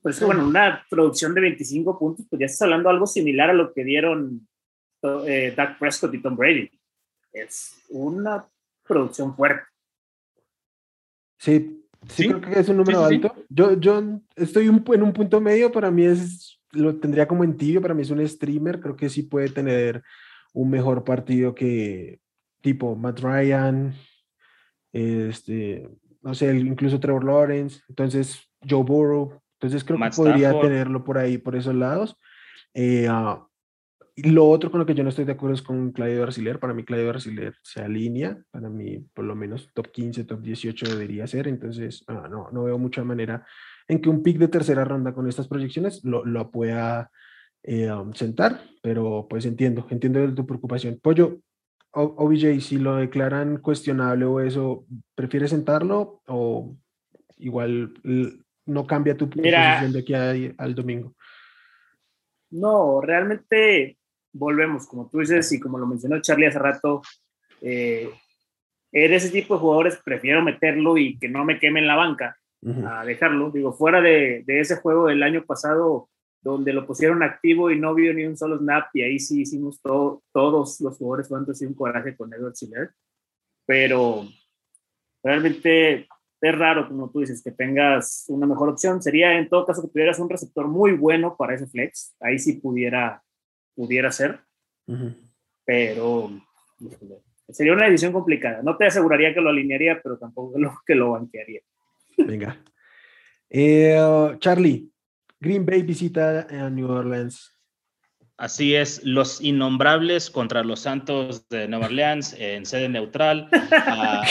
[0.00, 3.72] pues bueno, una producción de 25 puntos, pues ya estás hablando algo similar a lo
[3.72, 4.46] que dieron
[5.26, 6.70] eh, Doug Prescott y Tom Brady.
[7.32, 8.46] Es una
[8.84, 9.64] producción fuerte.
[11.38, 13.34] Sí, sí, creo que es un número alto.
[13.48, 17.82] Yo, yo estoy en un punto medio, para mí es, lo tendría como en tibio,
[17.82, 20.02] para mí es un streamer, creo que sí puede tener
[20.52, 22.20] un mejor partido que
[22.60, 23.94] tipo Matt Ryan,
[24.92, 25.88] este,
[26.22, 31.38] no sé, incluso Trevor Lawrence, entonces Joe Burrow, entonces creo que podría tenerlo por ahí,
[31.38, 32.16] por esos lados.
[32.74, 33.46] Eh, ah,
[34.16, 36.58] lo otro con lo que yo no estoy de acuerdo es con Claudio Arciler.
[36.58, 38.42] Para mí Claudio Arciler se alinea.
[38.50, 41.46] Para mí por lo menos top 15, top 18 debería ser.
[41.46, 43.46] Entonces ah, no, no veo mucha manera
[43.86, 47.12] en que un pick de tercera ronda con estas proyecciones lo, lo pueda
[47.62, 48.62] eh, um, sentar.
[48.82, 50.98] Pero pues entiendo, entiendo tu preocupación.
[51.00, 51.38] Pollo,
[51.92, 56.76] OBJ, si lo declaran cuestionable o eso, ¿prefieres sentarlo o
[57.42, 57.94] igual
[58.66, 61.14] no cambia tu posición de aquí al domingo.
[62.50, 63.98] No, realmente
[64.32, 67.02] volvemos, como tú dices y como lo mencionó Charlie hace rato,
[67.60, 68.10] eh,
[68.92, 72.36] ese tipo de jugadores prefiero meterlo y que no me queme en la banca
[72.86, 73.50] a dejarlo.
[73.50, 76.08] Digo, fuera de, ese juego del año pasado
[76.40, 79.80] donde lo pusieron activo y no vio ni un solo snap y ahí sí hicimos
[79.80, 82.90] todo, todos los jugadores y un coraje con Edward Siller.
[83.64, 84.26] Pero
[85.22, 86.08] realmente
[86.42, 89.00] es raro, como tú dices, que tengas una mejor opción.
[89.00, 92.16] Sería en todo caso que tuvieras un receptor muy bueno para ese flex.
[92.20, 93.22] Ahí sí pudiera,
[93.76, 94.40] pudiera ser.
[95.64, 96.30] Pero
[97.48, 98.60] sería una decisión complicada.
[98.62, 101.60] No te aseguraría que lo alinearía, pero tampoco lo, que lo banquearía.
[102.18, 102.60] Venga.
[103.48, 103.96] Eh,
[104.38, 104.90] Charlie,
[105.38, 107.56] Green Bay visita a New Orleans.
[108.36, 113.48] Así es, los innombrables contra los Santos de Nueva Orleans en sede neutral.
[113.70, 114.24] Ah,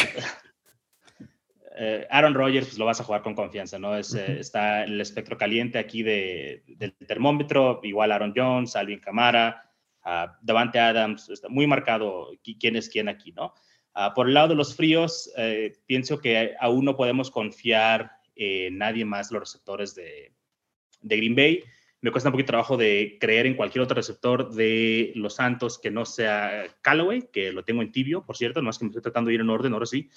[1.78, 3.96] eh, Aaron Rodgers pues, lo vas a jugar con confianza, ¿no?
[3.96, 9.70] Es, eh, está el espectro caliente aquí de, del termómetro, igual Aaron Jones, Alvin Kamara,
[10.06, 13.54] uh, Davante Adams, está muy marcado quién es quién aquí, ¿no?
[13.96, 18.78] Uh, por el lado de los fríos, eh, pienso que aún no podemos confiar en
[18.78, 20.34] nadie más los receptores de,
[21.02, 21.64] de Green Bay
[22.02, 25.92] me cuesta un poquito trabajo de creer en cualquier otro receptor de los Santos que
[25.92, 29.04] no sea Callaway, que lo tengo en tibio, por cierto, no es que me estoy
[29.04, 30.10] tratando de ir en orden, ahora sí.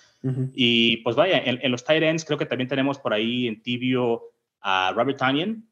[0.54, 4.22] Y pues vaya, en, los tight ends creo que también tenemos por ahí en tibio
[4.60, 5.68] a Robert Tanyan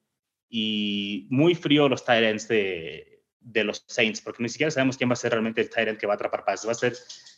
[0.50, 5.08] y muy frío los tight ends de, de los Saints, porque ni siquiera sabemos quién
[5.08, 6.66] va a ser realmente el tight end que va a atrapar pases.
[6.66, 6.94] Va a ser,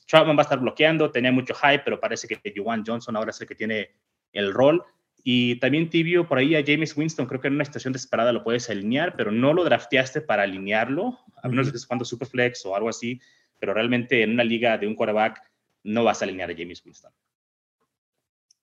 [0.09, 3.41] Troutman va a estar bloqueando, tenía mucho hype, pero parece que Juwan Johnson ahora es
[3.41, 3.91] el que tiene
[4.33, 4.85] el rol.
[5.27, 8.45] Y también tibio por ahí a James Winston, creo que en una estación desesperada lo
[8.45, 12.77] puedes alinear, pero no lo drafteaste para alinearlo, a menos que estés jugando Superflex o
[12.77, 13.21] algo así,
[13.59, 15.41] pero realmente en una liga de un quarterback
[15.83, 17.11] no vas a alinear a James Winston.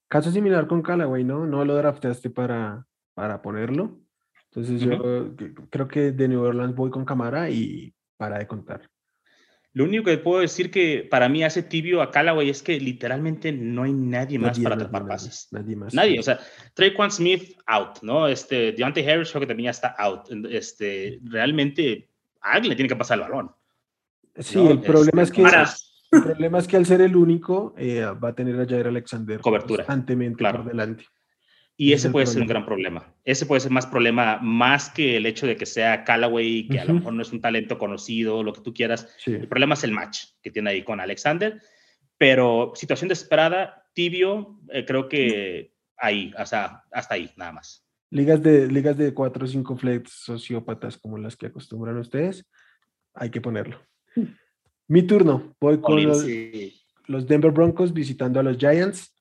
[0.08, 1.48] Caso similar con Callaway, ¿no?
[1.48, 4.00] No lo drafteaste para, para ponerlo.
[4.52, 5.34] Entonces yo
[5.70, 8.88] creo que de New Orleans voy con Camara y para de contar.
[9.74, 13.54] Lo único que puedo decir que para mí hace tibio a Callaway es que literalmente
[13.54, 15.48] no hay nadie más para atrapar pases.
[15.52, 15.94] Nadie, más.
[15.94, 16.40] Nadie, o sea,
[16.74, 18.28] Traquan Smith out, ¿no?
[18.28, 20.28] Este, Deontay Harris creo que también ya está out.
[20.50, 22.10] Este, realmente
[22.42, 23.52] alguien le tiene que pasar el balón.
[24.38, 28.30] Sí, el problema es que el problema es que al ser el único eh, va
[28.30, 31.06] a tener a Jair Alexander cobertura constantemente por delante.
[31.82, 33.12] Y ese puede ser un gran problema.
[33.26, 36.86] Ese puede ser más problema, más que el hecho de que sea Callaway, que a
[36.86, 39.08] lo mejor no es un talento conocido, lo que tú quieras.
[39.26, 41.60] El problema es el match que tiene ahí con Alexander.
[42.20, 47.84] Pero situación desesperada, tibio, eh, creo que ahí, o sea, hasta ahí, nada más.
[48.12, 52.48] Ligas de, ligas de 4 o 5 flex sociópatas como las que acostumbran ustedes,
[53.16, 53.82] hay que ponerlo.
[54.88, 56.28] Mi turno, voy con los,
[57.08, 59.16] los Denver Broncos visitando a los Giants.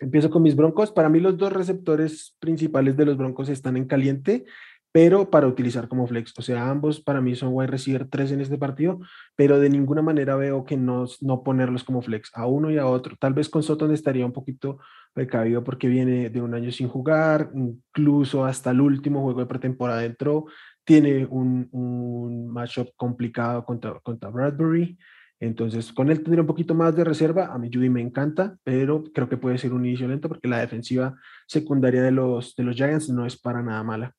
[0.00, 0.92] Empiezo con mis Broncos.
[0.92, 4.44] Para mí los dos receptores principales de los Broncos están en caliente
[4.92, 6.32] pero para utilizar como flex.
[6.36, 9.00] O sea, ambos para mí son wide receiver 3 en este partido,
[9.36, 12.86] pero de ninguna manera veo que no, no ponerlos como flex a uno y a
[12.86, 13.16] otro.
[13.16, 14.78] Tal vez con Soton estaría un poquito
[15.12, 20.04] precavido porque viene de un año sin jugar, incluso hasta el último juego de pretemporada
[20.04, 20.46] entró,
[20.84, 24.98] tiene un, un matchup complicado contra, contra Bradbury.
[25.40, 27.46] Entonces, con él tendría un poquito más de reserva.
[27.46, 30.60] A mí Judy me encanta, pero creo que puede ser un inicio lento porque la
[30.60, 34.14] defensiva secundaria de los, de los Giants no es para nada mala.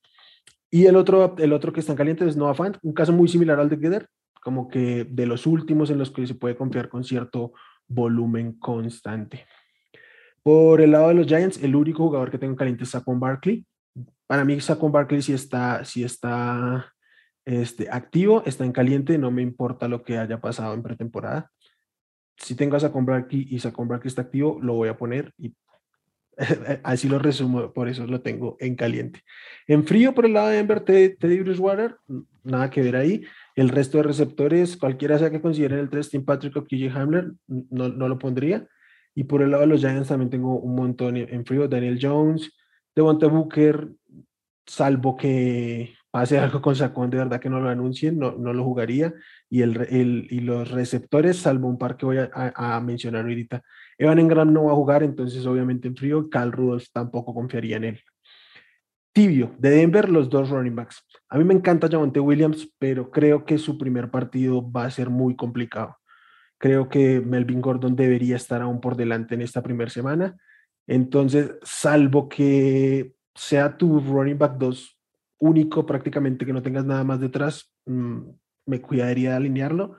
[0.71, 3.27] Y el otro, el otro que está en caliente es Noah Fant, un caso muy
[3.27, 4.07] similar al de Geder,
[4.41, 7.53] como que de los últimos en los que se puede confiar con cierto
[7.87, 9.45] volumen constante.
[10.41, 13.19] Por el lado de los Giants, el único jugador que tengo en caliente es Saquon
[13.19, 13.63] Barkley.
[14.25, 16.91] Para mí, Saquon Barkley sí está, sí está
[17.45, 21.51] este, activo, está en caliente, no me importa lo que haya pasado en pretemporada.
[22.37, 25.53] Si tengo a Barkley y Barkley está activo, lo voy a poner y
[26.83, 29.21] Así lo resumo, por eso lo tengo en caliente.
[29.67, 31.97] En frío, por el lado de Denver, Teddy Bridgewater,
[32.43, 33.23] nada que ver ahí.
[33.55, 37.31] El resto de receptores, cualquiera sea que consideren el 3, Tim Patrick o KJ Hamler,
[37.47, 38.67] no, no, lo pondría.
[39.13, 41.67] Y por el lado de los Giants también tengo un montón en frío.
[41.67, 42.51] Daniel Jones,
[42.95, 43.89] Devonta Booker,
[44.65, 48.63] salvo que pase algo con Sacón, de verdad que no lo anuncien, no, no lo
[48.63, 49.13] jugaría.
[49.49, 53.23] Y, el, el, y los receptores, salvo un par que voy a, a, a mencionar
[53.23, 53.63] ahorita,
[53.97, 57.85] Evan Engram no va a jugar, entonces obviamente en frío, Cal Rudolph tampoco confiaría en
[57.85, 58.01] él.
[59.13, 61.05] Tibio, de Denver, los dos running backs.
[61.29, 65.09] A mí me encanta Javonte Williams, pero creo que su primer partido va a ser
[65.09, 65.97] muy complicado.
[66.57, 70.37] Creo que Melvin Gordon debería estar aún por delante en esta primera semana.
[70.87, 75.00] Entonces, salvo que sea tu running back 2
[75.41, 78.19] único, prácticamente que no tengas nada más detrás, mm,
[78.67, 79.97] me cuidaría de alinearlo.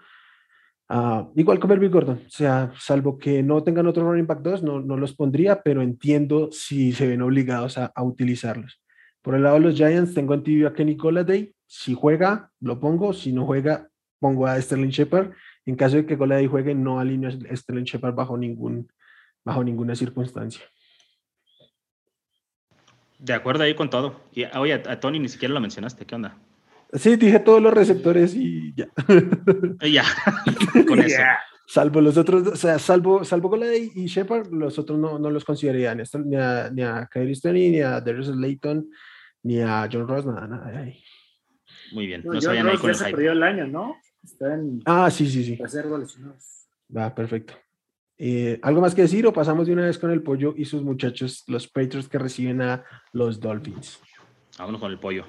[0.88, 4.62] Ah, igual con Melvin Gordon, o sea, salvo que no tengan otro running back 2,
[4.62, 8.80] no, no los pondría, pero entiendo si se ven obligados a, utilizarlos.
[9.22, 13.12] Por el lado de los Giants, tengo en a Kenny Day Si juega, lo pongo.
[13.12, 15.32] Si no juega, pongo a Sterling Shepard.
[15.64, 18.88] En caso de que Goladay juegue, no alineo a Sterling Shepard bajo, ningún,
[19.44, 20.62] bajo ninguna circunstancia.
[23.22, 24.20] De acuerdo ahí con todo.
[24.32, 26.04] Y oye, a Tony ni siquiera lo mencionaste.
[26.06, 26.38] ¿Qué onda?
[26.92, 28.88] Sí, dije todos los receptores y ya.
[29.80, 30.04] ya,
[30.88, 31.22] con eso.
[31.64, 35.44] Salvo los otros, o sea, salvo, salvo Golade y Shepard, los otros no, no los
[35.44, 38.90] consideraría ni a, ni a Kyrie Stoney, ni a Darius Layton,
[39.44, 40.80] ni a John Ross, nada, nada.
[40.80, 41.02] Ahí.
[41.92, 42.22] Muy bien.
[42.24, 43.96] No, no John Ross ya se perdió el año, ¿no?
[44.22, 45.58] Está en ah, sí, sí, sí.
[46.94, 47.54] Va, perfecto.
[48.18, 50.82] Eh, ¿Algo más que decir o pasamos de una vez con el pollo y sus
[50.82, 54.00] muchachos, los Patriots que reciben a los Dolphins?
[54.58, 55.24] Vámonos con el pollo.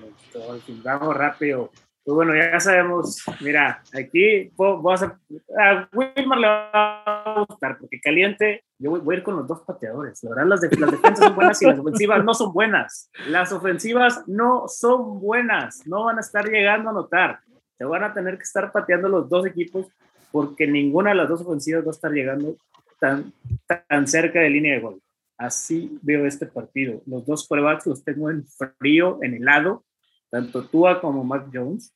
[0.83, 1.71] Vamos rápido.
[2.05, 5.19] Pues bueno, ya sabemos, mira, aquí voy a,
[5.57, 9.61] a Wilmar le va a gustar porque caliente, yo voy, a ir con los dos
[9.61, 10.21] pateadores.
[10.23, 13.09] La verdad, las, las defensas son buenas y las ofensivas no son buenas.
[13.29, 17.39] Las ofensivas no son buenas, no van a estar llegando a anotar.
[17.77, 19.87] Se van a tener que estar pateando los dos equipos
[20.33, 22.57] porque ninguna de las dos ofensivas va a estar llegando
[22.99, 23.31] tan,
[23.67, 24.99] tan cerca de línea de gol.
[25.37, 27.03] Así veo este partido.
[27.05, 28.43] Los dos quarterbacks los tengo en
[28.79, 29.85] frío, en helado,
[30.31, 31.95] tanto Tua como Mac Jones.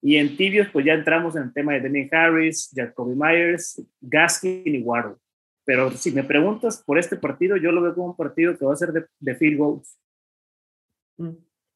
[0.00, 4.62] Y en tibios, pues ya entramos en el tema de Daniel Harris, Jacoby Myers, Gaskin
[4.76, 5.16] y Waddle.
[5.64, 8.72] Pero si me preguntas por este partido, yo lo veo como un partido que va
[8.72, 9.98] a ser de, de field goals.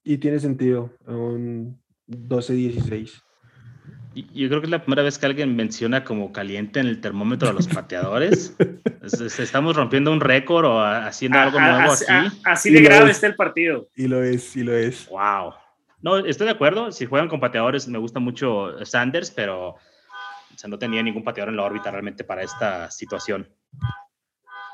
[0.04, 1.76] Y tiene sentido, un
[2.06, 3.25] 12-16.
[4.32, 7.50] Yo creo que es la primera vez que alguien menciona como caliente en el termómetro
[7.50, 8.56] a los pateadores.
[9.38, 12.06] Estamos rompiendo un récord o haciendo algo nuevo así.
[12.44, 13.88] Así, de grave está el partido.
[13.94, 15.06] Y lo es, y lo es.
[15.08, 15.52] Wow.
[16.00, 16.92] No, estoy de acuerdo.
[16.92, 19.76] Si juegan con pateadores, me gusta mucho Sanders, pero
[20.66, 23.48] no tenía ningún pateador en la órbita realmente para esta situación.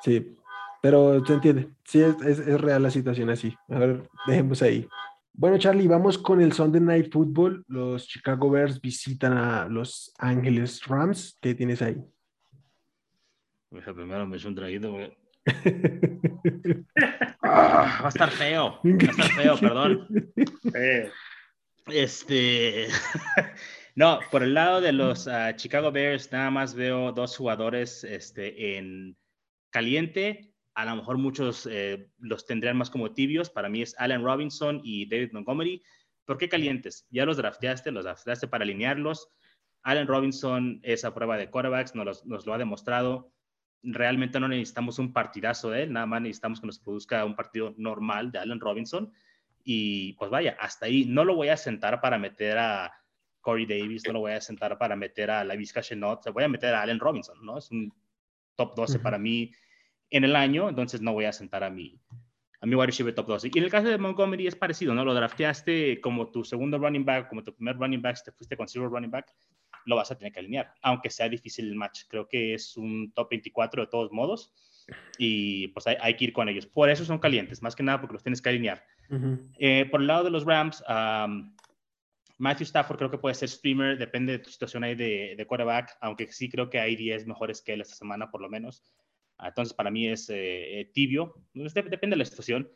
[0.05, 0.37] Sí,
[0.81, 1.68] pero se entiende.
[1.85, 3.57] Sí, es, es real la situación así.
[3.68, 4.88] A ver, dejemos ahí.
[5.35, 7.64] Bueno, Charlie, vamos con el Sunday Night Football.
[7.66, 11.39] Los Chicago Bears visitan a Los Ángeles Rams.
[11.41, 11.97] ¿Qué tienes ahí?
[13.70, 14.95] primero me he un traguito.
[17.43, 18.78] ah, va a estar feo.
[18.85, 20.07] Va a estar feo, perdón.
[21.87, 22.89] Este.
[23.95, 28.76] no, por el lado de los uh, Chicago Bears, nada más veo dos jugadores este,
[28.76, 29.16] en
[29.70, 33.51] caliente a lo mejor muchos eh, los tendrían más como tibios.
[33.51, 35.83] Para mí es Allen Robinson y David Montgomery.
[36.25, 37.07] ¿Por qué calientes?
[37.11, 39.29] Ya los drafteaste, los drafteaste para alinearlos.
[39.83, 43.33] Allen Robinson es a prueba de quarterbacks, nos, nos lo ha demostrado.
[43.83, 47.75] realmente no necesitamos un partidazo de él, nada más necesitamos que nos produzca un partido
[47.77, 49.12] normal de Allen Robinson.
[49.64, 52.93] Y pues vaya, hasta ahí no lo voy a sentar para meter a
[53.41, 56.49] Corey Davis, no lo voy a sentar para meter a la Vizca Chenot, voy a
[56.49, 57.59] meter a Allen Robinson, ¿no?
[57.59, 57.93] Es un
[58.57, 59.53] top 12 para mí
[60.12, 61.98] en el año, entonces no voy a sentar a mi,
[62.60, 63.50] a mi wide receiver top 12.
[63.52, 65.04] Y en el caso de Montgomery es parecido, ¿no?
[65.04, 68.68] Lo drafteaste como tu segundo running back, como tu primer running back, te fuiste con
[68.68, 69.34] zero running back,
[69.86, 72.02] lo vas a tener que alinear, aunque sea difícil el match.
[72.08, 74.52] Creo que es un top 24 de todos modos
[75.18, 76.66] y pues hay, que ir con ellos.
[76.66, 78.84] Por eso son calientes, más que nada porque los tienes que alinear.
[79.58, 80.84] Eh, por el lado de los Rams,
[82.38, 85.96] Matthew Stafford creo que puede ser streamer, depende de tu situación ahí de, de quarterback,
[86.00, 88.82] aunque sí creo que hay 10 mejores que él esta semana por lo menos.
[89.43, 92.70] Ah, entonces para mí es eh, eh, tibio, depende de la situación.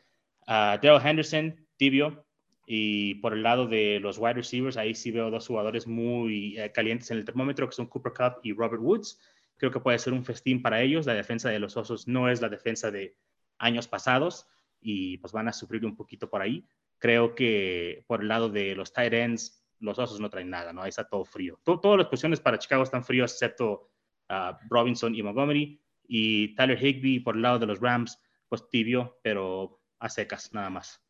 [0.47, 2.25] Uh, Daryl Henderson, tibio.
[2.65, 7.09] Y por el lado de los wide receivers, ahí sí veo dos jugadores muy calientes
[7.11, 9.17] en el termómetro, que son Cooper Cup y Robert Woods.
[9.55, 11.05] Creo que puede ser un festín para ellos.
[11.05, 13.15] La defensa de los Osos no es la defensa de
[13.57, 14.47] años pasados
[14.81, 16.65] y pues van a sufrir un poquito por ahí.
[16.99, 20.81] Creo que por el lado de los tight ends, los Osos no traen nada, ¿no?
[20.81, 21.59] Ahí está todo frío.
[21.63, 23.91] todas las posiciones para Chicago están fríos, excepto
[24.29, 25.81] uh, Robinson y Montgomery.
[26.07, 30.69] Y Tyler Higby por el lado de los Rams, pues tibio, pero a secas, nada
[30.69, 31.01] más.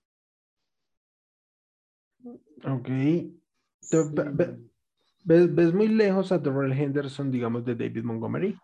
[2.63, 2.89] Ok.
[5.23, 8.55] ¿Ves, muy lejos a Darrell Henderson, digamos, de David Montgomery?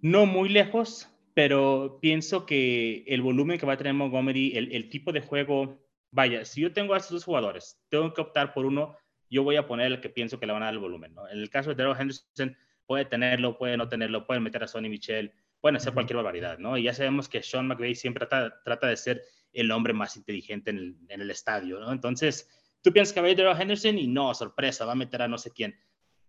[0.00, 5.12] No muy lejos, pero pienso que el volumen que va a tener Montgomery, el, tipo
[5.12, 5.78] de juego,
[6.10, 8.96] vaya, si yo tengo a estos dos jugadores, tengo que optar por uno,
[9.30, 11.14] yo voy a poner el que pienso que le van a dar el volumen.
[11.30, 12.56] En el caso de Darrell Henderson,
[12.88, 15.30] puede tenerlo, puede no tenerlo, pueden meter a Sonny Michel,
[15.60, 16.78] pueden hacer cualquier barbaridad, ¿no?
[16.78, 19.22] Y ya sabemos que Sean McVay siempre trata, de ser
[19.52, 21.92] el hombre más inteligente en el, en el estadio, ¿no?
[21.92, 22.48] Entonces,
[22.80, 25.36] tú piensas que va a ir Henderson y no, sorpresa, va a meter a no
[25.36, 25.78] sé quién.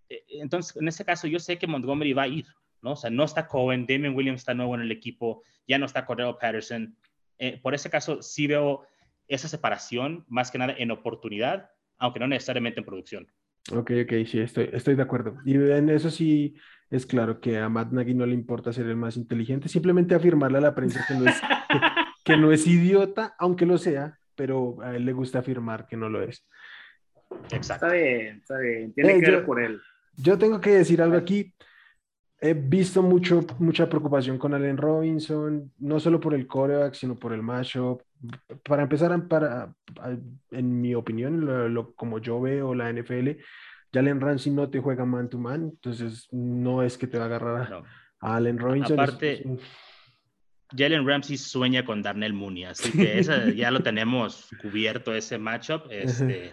[0.09, 2.45] Eh, entonces, en este caso, yo sé que Montgomery va a ir,
[2.81, 2.91] ¿no?
[2.91, 6.05] O sea, no está Cohen, Damon Williams está nuevo en el equipo, ya no está
[6.05, 6.97] Cordero Patterson.
[7.37, 8.85] Eh, por ese caso, sí veo
[9.29, 13.31] esa separación, más que nada en oportunidad, aunque no necesariamente en producción.
[13.73, 15.37] Ok, ok, sí, estoy, estoy de acuerdo.
[15.45, 16.55] Y en eso sí
[16.89, 20.57] es claro que a Matt Nagy no le importa ser el más inteligente, simplemente afirmarle
[20.57, 21.39] a la prensa que no es,
[22.23, 26.09] que no es idiota, aunque lo sea, pero a él le gusta afirmar que no
[26.09, 26.45] lo es.
[27.51, 27.85] Exacto.
[27.85, 28.93] Está bien, está bien.
[28.93, 29.79] Tiene eh, que ver por él.
[30.15, 31.53] Yo tengo que decir algo aquí.
[32.41, 37.33] He visto mucho, mucha preocupación con Allen Robinson, no solo por el coreback, sino por
[37.33, 38.01] el matchup.
[38.63, 39.73] Para empezar, para,
[40.51, 43.31] en mi opinión, lo, como yo veo la NFL,
[43.93, 47.27] Jalen Ramsey no te juega man to man, entonces no es que te va a
[47.27, 47.73] agarrar
[48.21, 48.99] a, Allen Robinson.
[48.99, 49.43] Aparte,
[50.75, 53.21] Jalen Ramsey sueña con Darnell Mooney, así que
[53.55, 55.83] ya lo tenemos cubierto ese matchup.
[55.89, 56.51] Este,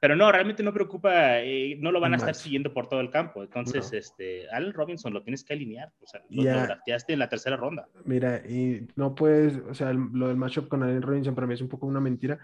[0.00, 3.10] pero no, realmente no preocupa, eh, no lo van a estar siguiendo por todo el
[3.10, 3.42] campo.
[3.42, 7.56] Entonces, este, Allen Robinson lo tienes que alinear, o sea, lo, drafteaste en la tercera
[7.56, 7.88] ronda.
[8.04, 11.60] Mira, y no puedes, o sea, lo del matchup con Allen Robinson para mí es
[11.60, 12.38] un poco una mentira.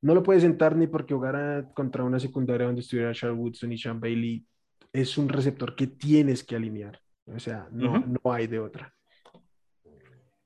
[0.00, 3.78] No lo puedes sentar ni porque jugara contra una secundaria donde estuviera Charles Woodson y
[3.78, 4.44] Sean Bailey.
[4.92, 7.00] Es un receptor que tienes que alinear.
[7.26, 8.94] O sea, no, no hay de otra.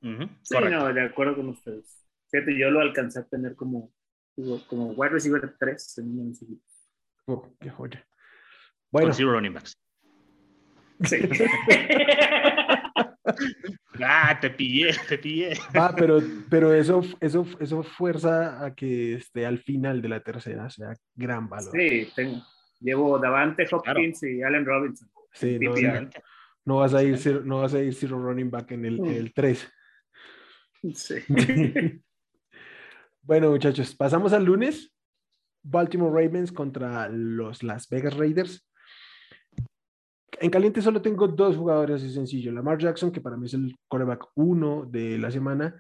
[0.01, 2.07] Sí, no, de acuerdo con ustedes.
[2.31, 3.91] Fíjate, yo lo alcancé a tener como,
[4.68, 6.62] como wide receiver 3 en un
[7.26, 8.07] Oh, qué joya.
[8.91, 9.14] Bueno.
[9.14, 9.76] Con running backs.
[11.05, 11.16] Sí.
[14.03, 15.53] ah, te pillé, te pillé.
[15.74, 20.70] Ah, pero, pero eso, eso, eso fuerza a que esté al final de la tercera,
[20.70, 21.72] sea gran valor.
[21.72, 22.43] Sí, tengo.
[22.80, 25.11] Llevo Davante Hopkins y Allen Robinson.
[25.32, 25.74] Sí, no,
[26.64, 29.32] no, vas a ir, no vas a ir zero running back en el, en el
[29.32, 29.72] 3.
[33.29, 34.91] bueno, muchachos, pasamos al lunes.
[35.62, 38.66] Baltimore Ravens contra los Las Vegas Raiders.
[40.41, 42.53] En caliente solo tengo dos jugadores así sencillo.
[42.53, 45.79] Lamar Jackson, que para mí es el coreback uno de la semana,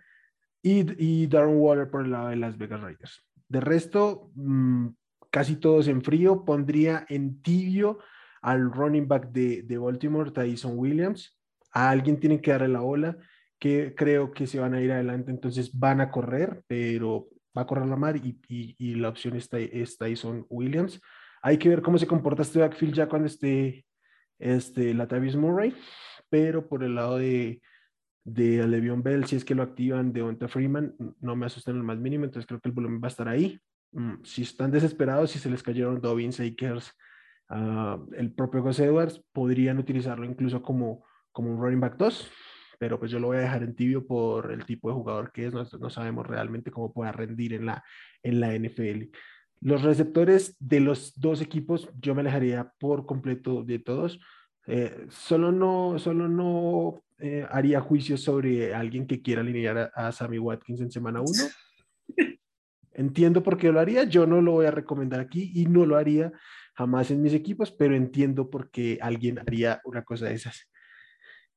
[0.62, 3.24] y, y Darren Waller por el lado de Las Vegas Raiders.
[3.48, 4.88] De resto, mm,
[5.30, 6.44] casi todos en frío.
[6.44, 7.98] Pondría en tibio
[8.42, 11.40] al running back de, de Baltimore, Tyson Williams.
[11.72, 13.16] A alguien tiene que darle la ola
[13.58, 17.28] que creo que se van a ir adelante, entonces van a correr, pero
[17.58, 21.00] va a correr la mar y, y, la opción está, está ahí son Williams.
[21.42, 23.84] Hay que ver cómo se comporta este backfield ya cuando esté
[24.38, 25.74] este, Latavius Murray,
[26.30, 27.60] pero por el lado de,
[28.24, 31.82] de Le'Veon Bell, si es que lo activan de Onta Freeman, no me asustan el
[31.82, 33.58] más mínimo, entonces creo que el volumen va a estar ahí.
[33.90, 36.92] Mm, si están desesperados, si se les cayeron Dobbins, Akers,
[37.50, 42.30] uh, el propio Gus Edwards, podrían utilizarlo incluso como, como un running back 2
[42.78, 45.46] pero pues yo lo voy a dejar en tibio por el tipo de jugador que
[45.46, 47.84] es, no, sabemos realmente cómo pueda rendir en la,
[48.22, 49.10] en la NFL.
[49.60, 54.20] Los receptores de los dos equipos, yo me alejaría por completo de todos.
[54.66, 60.38] Eh, solo no, solo no eh, haría juicio sobre alguien que quiera alinear a, Sammy
[60.38, 61.30] Watkins en semana 1.
[62.92, 65.96] Entiendo por qué lo haría, yo no lo voy a recomendar aquí y no lo
[65.96, 66.32] haría
[66.74, 70.68] jamás en mis equipos, pero entiendo por qué alguien haría una cosa de esas.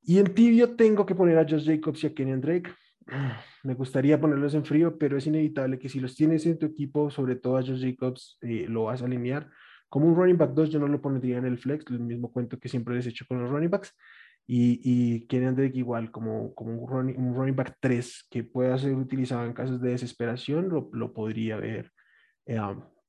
[0.03, 2.71] Y en tibio tengo que poner a Josh Jacobs y a Kenyan Drake.
[3.63, 7.09] Me gustaría ponerlos en frío, pero es inevitable que si los tienes en tu equipo,
[7.11, 9.49] sobre todo a Josh Jacobs, eh, lo vas a alinear.
[9.89, 12.59] Como un running back 2, yo no lo pondría en el flex, el mismo cuento
[12.59, 13.93] que siempre les he hecho con los running backs.
[14.47, 18.77] Y, y Kenyan Drake igual, como, como un, running, un running back 3 que pueda
[18.77, 21.91] ser utilizado en casos de desesperación, lo, lo podría ver
[22.45, 22.59] eh,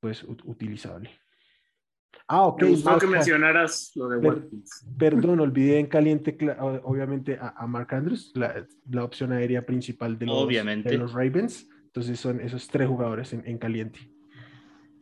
[0.00, 1.10] pues utilizable.
[2.28, 2.62] Ah, ok.
[2.62, 4.86] Me gustó que mencionaras lo de Watkins.
[4.98, 6.36] Perdón, olvidé en caliente,
[6.82, 11.68] obviamente, a, Mark Andrews, la, la, opción aérea principal de los, de los Ravens.
[11.86, 14.00] Entonces son esos tres jugadores en, en caliente.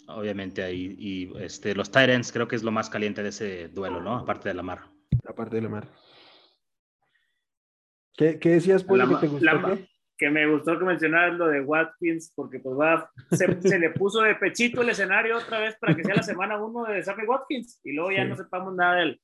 [0.09, 0.97] Obviamente ahí.
[0.99, 4.17] Y este, los Tyrants creo que es lo más caliente de ese duelo, ¿no?
[4.17, 4.81] Aparte de la mar.
[5.25, 5.89] Aparte de la mar.
[8.17, 9.79] ¿Qué, qué decías, Poli, que te gustó?
[10.21, 14.35] Que me gustó que mencionaras lo de Watkins, porque pues va, se, le puso de
[14.35, 17.95] pechito el escenario otra vez para que sea la semana uno de Sammy Watkins y
[17.95, 19.21] luego ya no sepamos nada de él.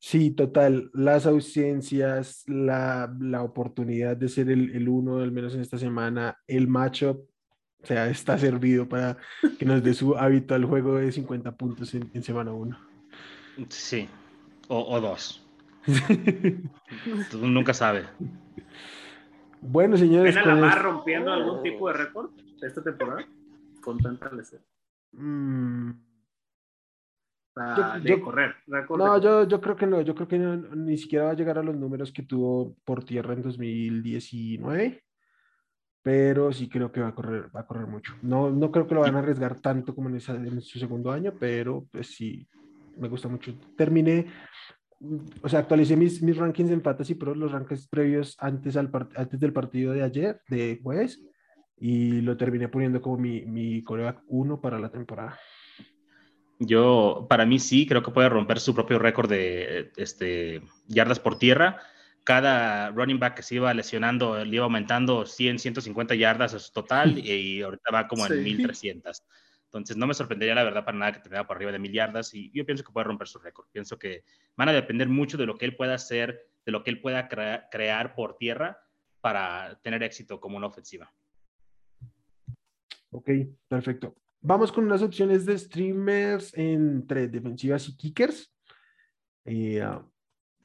[0.00, 0.90] Sí, total.
[0.94, 6.36] Las ausencias, la, la oportunidad de ser el, el, uno, al menos en esta semana,
[6.48, 7.20] el matchup,
[7.80, 9.16] o sea, está servido para
[9.60, 12.80] que nos dé su habitual juego de 50 puntos en, en semana uno.
[13.68, 14.08] Sí,
[14.66, 15.46] o, o dos.
[17.30, 18.06] Tú nunca sabe.
[19.62, 20.34] Bueno, señores.
[20.34, 23.24] ¿Ven a la mar rompiendo algún tipo de récord esta temporada?
[23.80, 24.60] Con tanta lesión.
[25.12, 25.90] Mm.
[28.02, 28.56] de correr.
[28.66, 30.00] No, yo, yo creo que no.
[30.00, 33.34] Yo creo que ni siquiera va a llegar a los números que tuvo por tierra
[33.34, 35.04] en 2019.
[36.02, 38.14] Pero sí creo que va a correr, va a correr mucho.
[38.22, 41.12] No, no creo que lo van a arriesgar tanto como en, esa, en su segundo
[41.12, 42.44] año, pero pues sí,
[42.96, 43.54] me gusta mucho.
[43.76, 44.26] Terminé
[45.42, 49.40] o sea, actualicé mis, mis rankings en Fantasy Pro, los rankings previos antes, al antes
[49.40, 51.20] del partido de ayer, de jueves,
[51.78, 55.38] y lo terminé poniendo como mi, mi coreback 1 para la temporada.
[56.64, 61.38] Yo, para mí sí, creo que puede romper su propio récord de este, yardas por
[61.38, 61.80] tierra.
[62.24, 66.72] Cada running back que se iba lesionando le iba aumentando 100, 150 yardas a su
[66.72, 69.22] total y, ahorita va como en 1300.
[69.72, 72.34] Entonces, no me sorprendería la verdad para nada que terminara por arriba de mil yardas
[72.34, 73.66] y yo pienso que puede romper su récord.
[73.72, 74.22] Pienso que
[74.54, 77.26] van a depender mucho de lo que él pueda hacer, de lo que él pueda
[77.26, 78.78] crear por tierra
[79.22, 81.10] para tener éxito como una ofensiva.
[83.12, 83.30] Ok,
[83.66, 84.14] perfecto.
[84.42, 88.54] Vamos con unas opciones de streamers entre defensivas y kickers.
[89.46, 90.06] Eh, ah,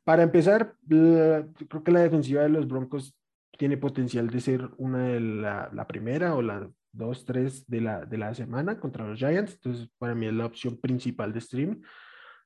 [0.03, 3.16] para empezar, creo que la defensiva de los Broncos
[3.58, 8.05] tiene potencial de ser una de la, la primera o la dos, tres de la,
[8.05, 9.53] de la semana contra los Giants.
[9.55, 11.81] Entonces, para mí es la opción principal de stream.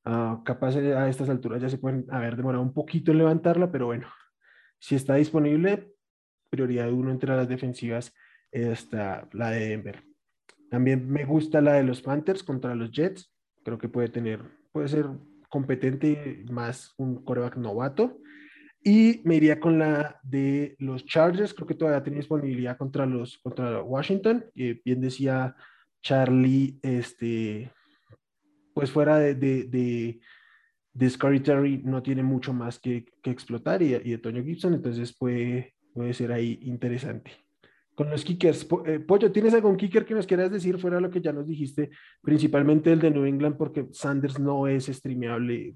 [0.06, 3.72] Uh, capaz eh, a estas alturas ya se pueden haber demorado un poquito en levantarla,
[3.72, 4.08] pero bueno,
[4.80, 5.94] si está disponible,
[6.50, 8.14] prioridad uno entre las defensivas
[8.52, 10.04] está la de Denver.
[10.70, 13.32] También me gusta la de los Panthers contra los Jets.
[13.64, 14.42] Creo que puede tener,
[14.72, 15.06] puede ser
[15.50, 18.18] competente más un coreback novato.
[18.84, 23.38] Y me iría con la de los Chargers, creo que todavía tiene disponibilidad contra los
[23.38, 24.46] contra Washington.
[24.56, 25.56] y bien decía
[26.02, 27.72] Charlie, este,
[28.74, 30.20] pues fuera de, de, de,
[30.94, 34.74] de Scary Terry no tiene mucho más que, que explotar y, y, de Toño Gibson,
[34.74, 37.32] entonces puede, puede ser ahí interesante.
[37.94, 41.12] Con los kickers, eh, Pollo, ¿tienes algún kicker que nos quieras decir fuera de lo
[41.12, 41.92] que ya nos dijiste?
[42.22, 45.76] Principalmente el de New England, porque Sanders no es streameable.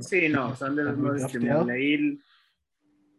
[0.00, 2.18] Sí, no, Sanders no es streameable.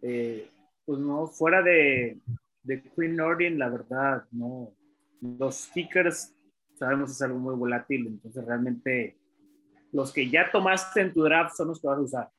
[0.04, 0.50] Eh,
[0.86, 2.20] pues no, fuera de,
[2.62, 4.76] de Queen Orient, la verdad, no.
[5.22, 6.36] Los kickers
[6.76, 9.18] sabemos es algo muy volátil, entonces realmente
[9.94, 12.30] los que ya tomaste en tu draft son los que vas a usar.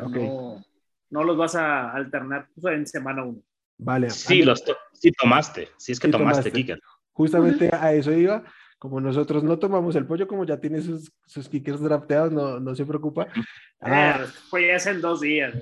[0.00, 0.62] No,
[1.10, 3.42] no, los vas a alternar pues, en semana uno.
[3.78, 4.10] Vale.
[4.10, 4.62] Sí, los
[4.92, 6.80] sí tomaste, sí es que tomaste, kicker.
[7.12, 8.44] Justamente a eso iba.
[8.82, 12.74] Como nosotros no tomamos el pollo, como ya tiene sus, sus kickers drafteados, no, no
[12.74, 13.28] se preocupa.
[13.80, 15.54] Ah, pues ya en dos días.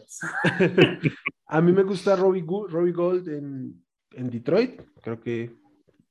[1.46, 4.80] a mí me gusta Robbie, Robbie Gold en, en, Detroit.
[5.02, 5.54] Creo que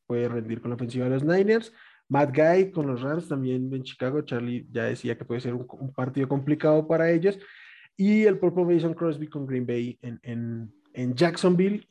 [0.05, 1.73] puede rendir con la ofensiva de los Niners.
[2.09, 4.21] Matt Guy con los Rams también en Chicago.
[4.21, 7.39] Charlie ya decía que puede ser un, un partido complicado para ellos.
[7.97, 11.89] Y el propio Mason Crosby con Green Bay en, en, en Jacksonville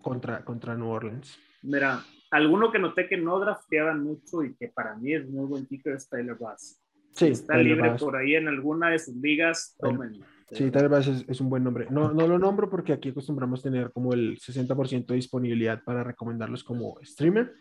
[0.00, 1.38] contra, contra New Orleans.
[1.60, 2.02] Mira,
[2.34, 5.94] alguno que noté que no drafteaban mucho y que para mí es muy buen kicker
[5.94, 6.80] es Tyler Bass.
[7.12, 10.24] Sí, está libre por ahí en alguna de sus ligas, tómenlo.
[10.50, 11.86] Sí, Tyler Bass es, un buen nombre.
[11.90, 16.64] No, no lo nombro porque aquí acostumbramos tener como el 60% de disponibilidad para recomendarlos
[16.64, 17.52] como streamer,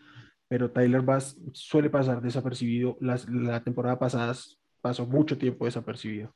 [0.48, 2.98] pero Tyler Bass suele pasar desapercibido.
[3.00, 4.34] la temporada pasada
[4.82, 6.34] pasó mucho tiempo desapercibido.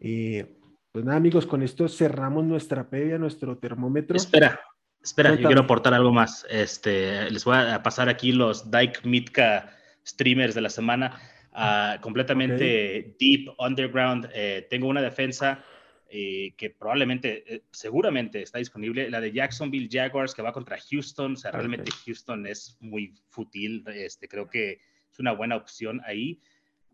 [0.00, 0.56] Eh,
[0.92, 4.16] pues nada, amigos, con esto cerramos nuestra previa, nuestro termómetro.
[4.16, 4.58] Espera,
[5.02, 6.46] espera, yo quiero aportar algo más.
[6.50, 9.76] Este, les voy a pasar aquí los Dyke Mitka
[10.06, 11.20] streamers de la semana.
[11.52, 14.28] Ah, completamente deep, underground.
[14.32, 15.64] Eh, tengo una defensa
[16.12, 21.34] eh, que probablemente, eh, seguramente está disponible, la de Jacksonville Jaguars que va contra Houston,
[21.34, 24.80] o sea, realmente Houston es muy fútil, este, creo que
[25.12, 26.40] es una buena opción ahí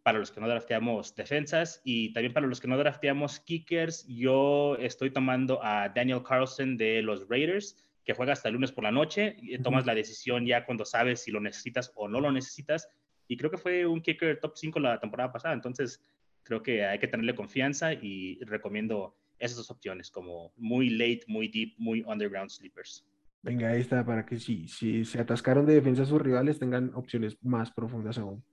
[0.02, 4.76] para los que no drafteamos defensas y también para los que no drafteamos kickers, yo
[4.76, 7.74] estoy tomando a Daniel Carlson de los Raiders,
[8.06, 11.24] que juega hasta el lunes por la noche, y tomas la decisión ya cuando sabes
[11.24, 12.88] si lo necesitas o no lo necesitas,
[13.26, 16.00] y creo que fue un kicker top 5 la temporada pasada, entonces
[16.44, 21.48] creo que hay que tenerle confianza y recomiendo esas dos opciones, como muy late, muy
[21.48, 23.04] deep, muy underground sleepers.
[23.42, 27.36] Venga, ahí está, para que si, si se atascaron de defensa sus rivales, tengan opciones
[27.42, 28.44] más profundas aún.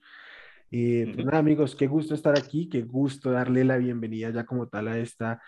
[0.71, 4.67] Eh, pues nada, amigos, qué gusto estar aquí, qué gusto darle la bienvenida ya como
[4.67, 5.39] tal a esta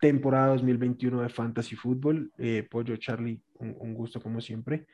[0.00, 2.32] temporada 2021 de Fantasy Football.
[2.38, 4.86] Eh, Pollo, Charlie, un, gusto como siempre.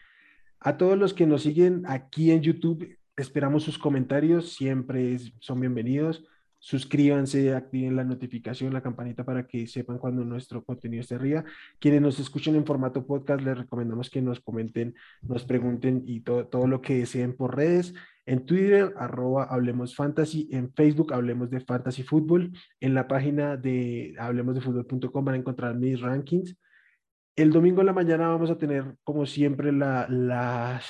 [0.60, 6.24] A todos los que nos siguen aquí en YouTube, esperamos sus comentarios, siempre son bienvenidos
[6.62, 11.44] suscríbanse, activen la notificación, la campanita para que sepan cuando nuestro contenido esté arriba.
[11.80, 16.46] Quienes nos escuchen en formato podcast, les recomendamos que nos comenten, nos pregunten y todo,
[16.46, 17.94] todo lo que deseen por redes.
[18.24, 20.48] En Twitter, arroba Hablemos Fantasy.
[20.52, 22.52] En Facebook, Hablemos de Fantasy Fútbol.
[22.80, 26.56] En la página de hablemosdefutbol.com van a encontrar mis rankings.
[27.34, 30.86] El domingo en la mañana vamos a tener, como siempre, la, las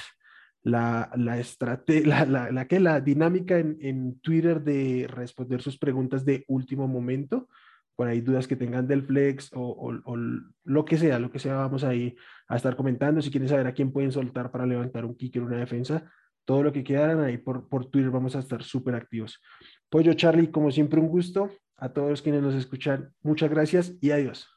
[0.63, 1.37] la, la,
[2.27, 7.49] la, la, que, la dinámica en, en, Twitter de responder sus preguntas de último momento.
[7.95, 11.57] Por ahí dudas que tengan del flex o, o, lo que sea, lo que sea,
[11.57, 12.17] vamos ahí
[12.49, 13.21] a estar comentando.
[13.21, 16.11] Si quieren saber a quién pueden soltar para levantar un kicker, una defensa,
[16.45, 19.41] todo lo que quieran ahí por, por Twitter vamos a estar súper activos.
[19.89, 21.51] Pollo Charlie, como siempre, un gusto.
[21.77, 24.49] A todos quienes nos escuchan, muchas gracias y adiós.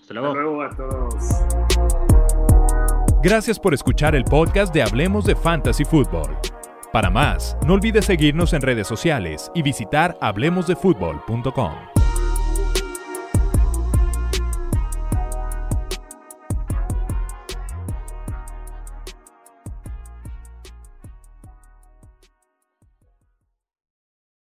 [0.00, 2.42] Hasta luego, Hasta luego a todos.
[3.22, 6.36] Gracias por escuchar el podcast de Hablemos de Fantasy Football.
[6.92, 11.91] Para más, no olvides seguirnos en redes sociales y visitar hablemosdefutbol.com.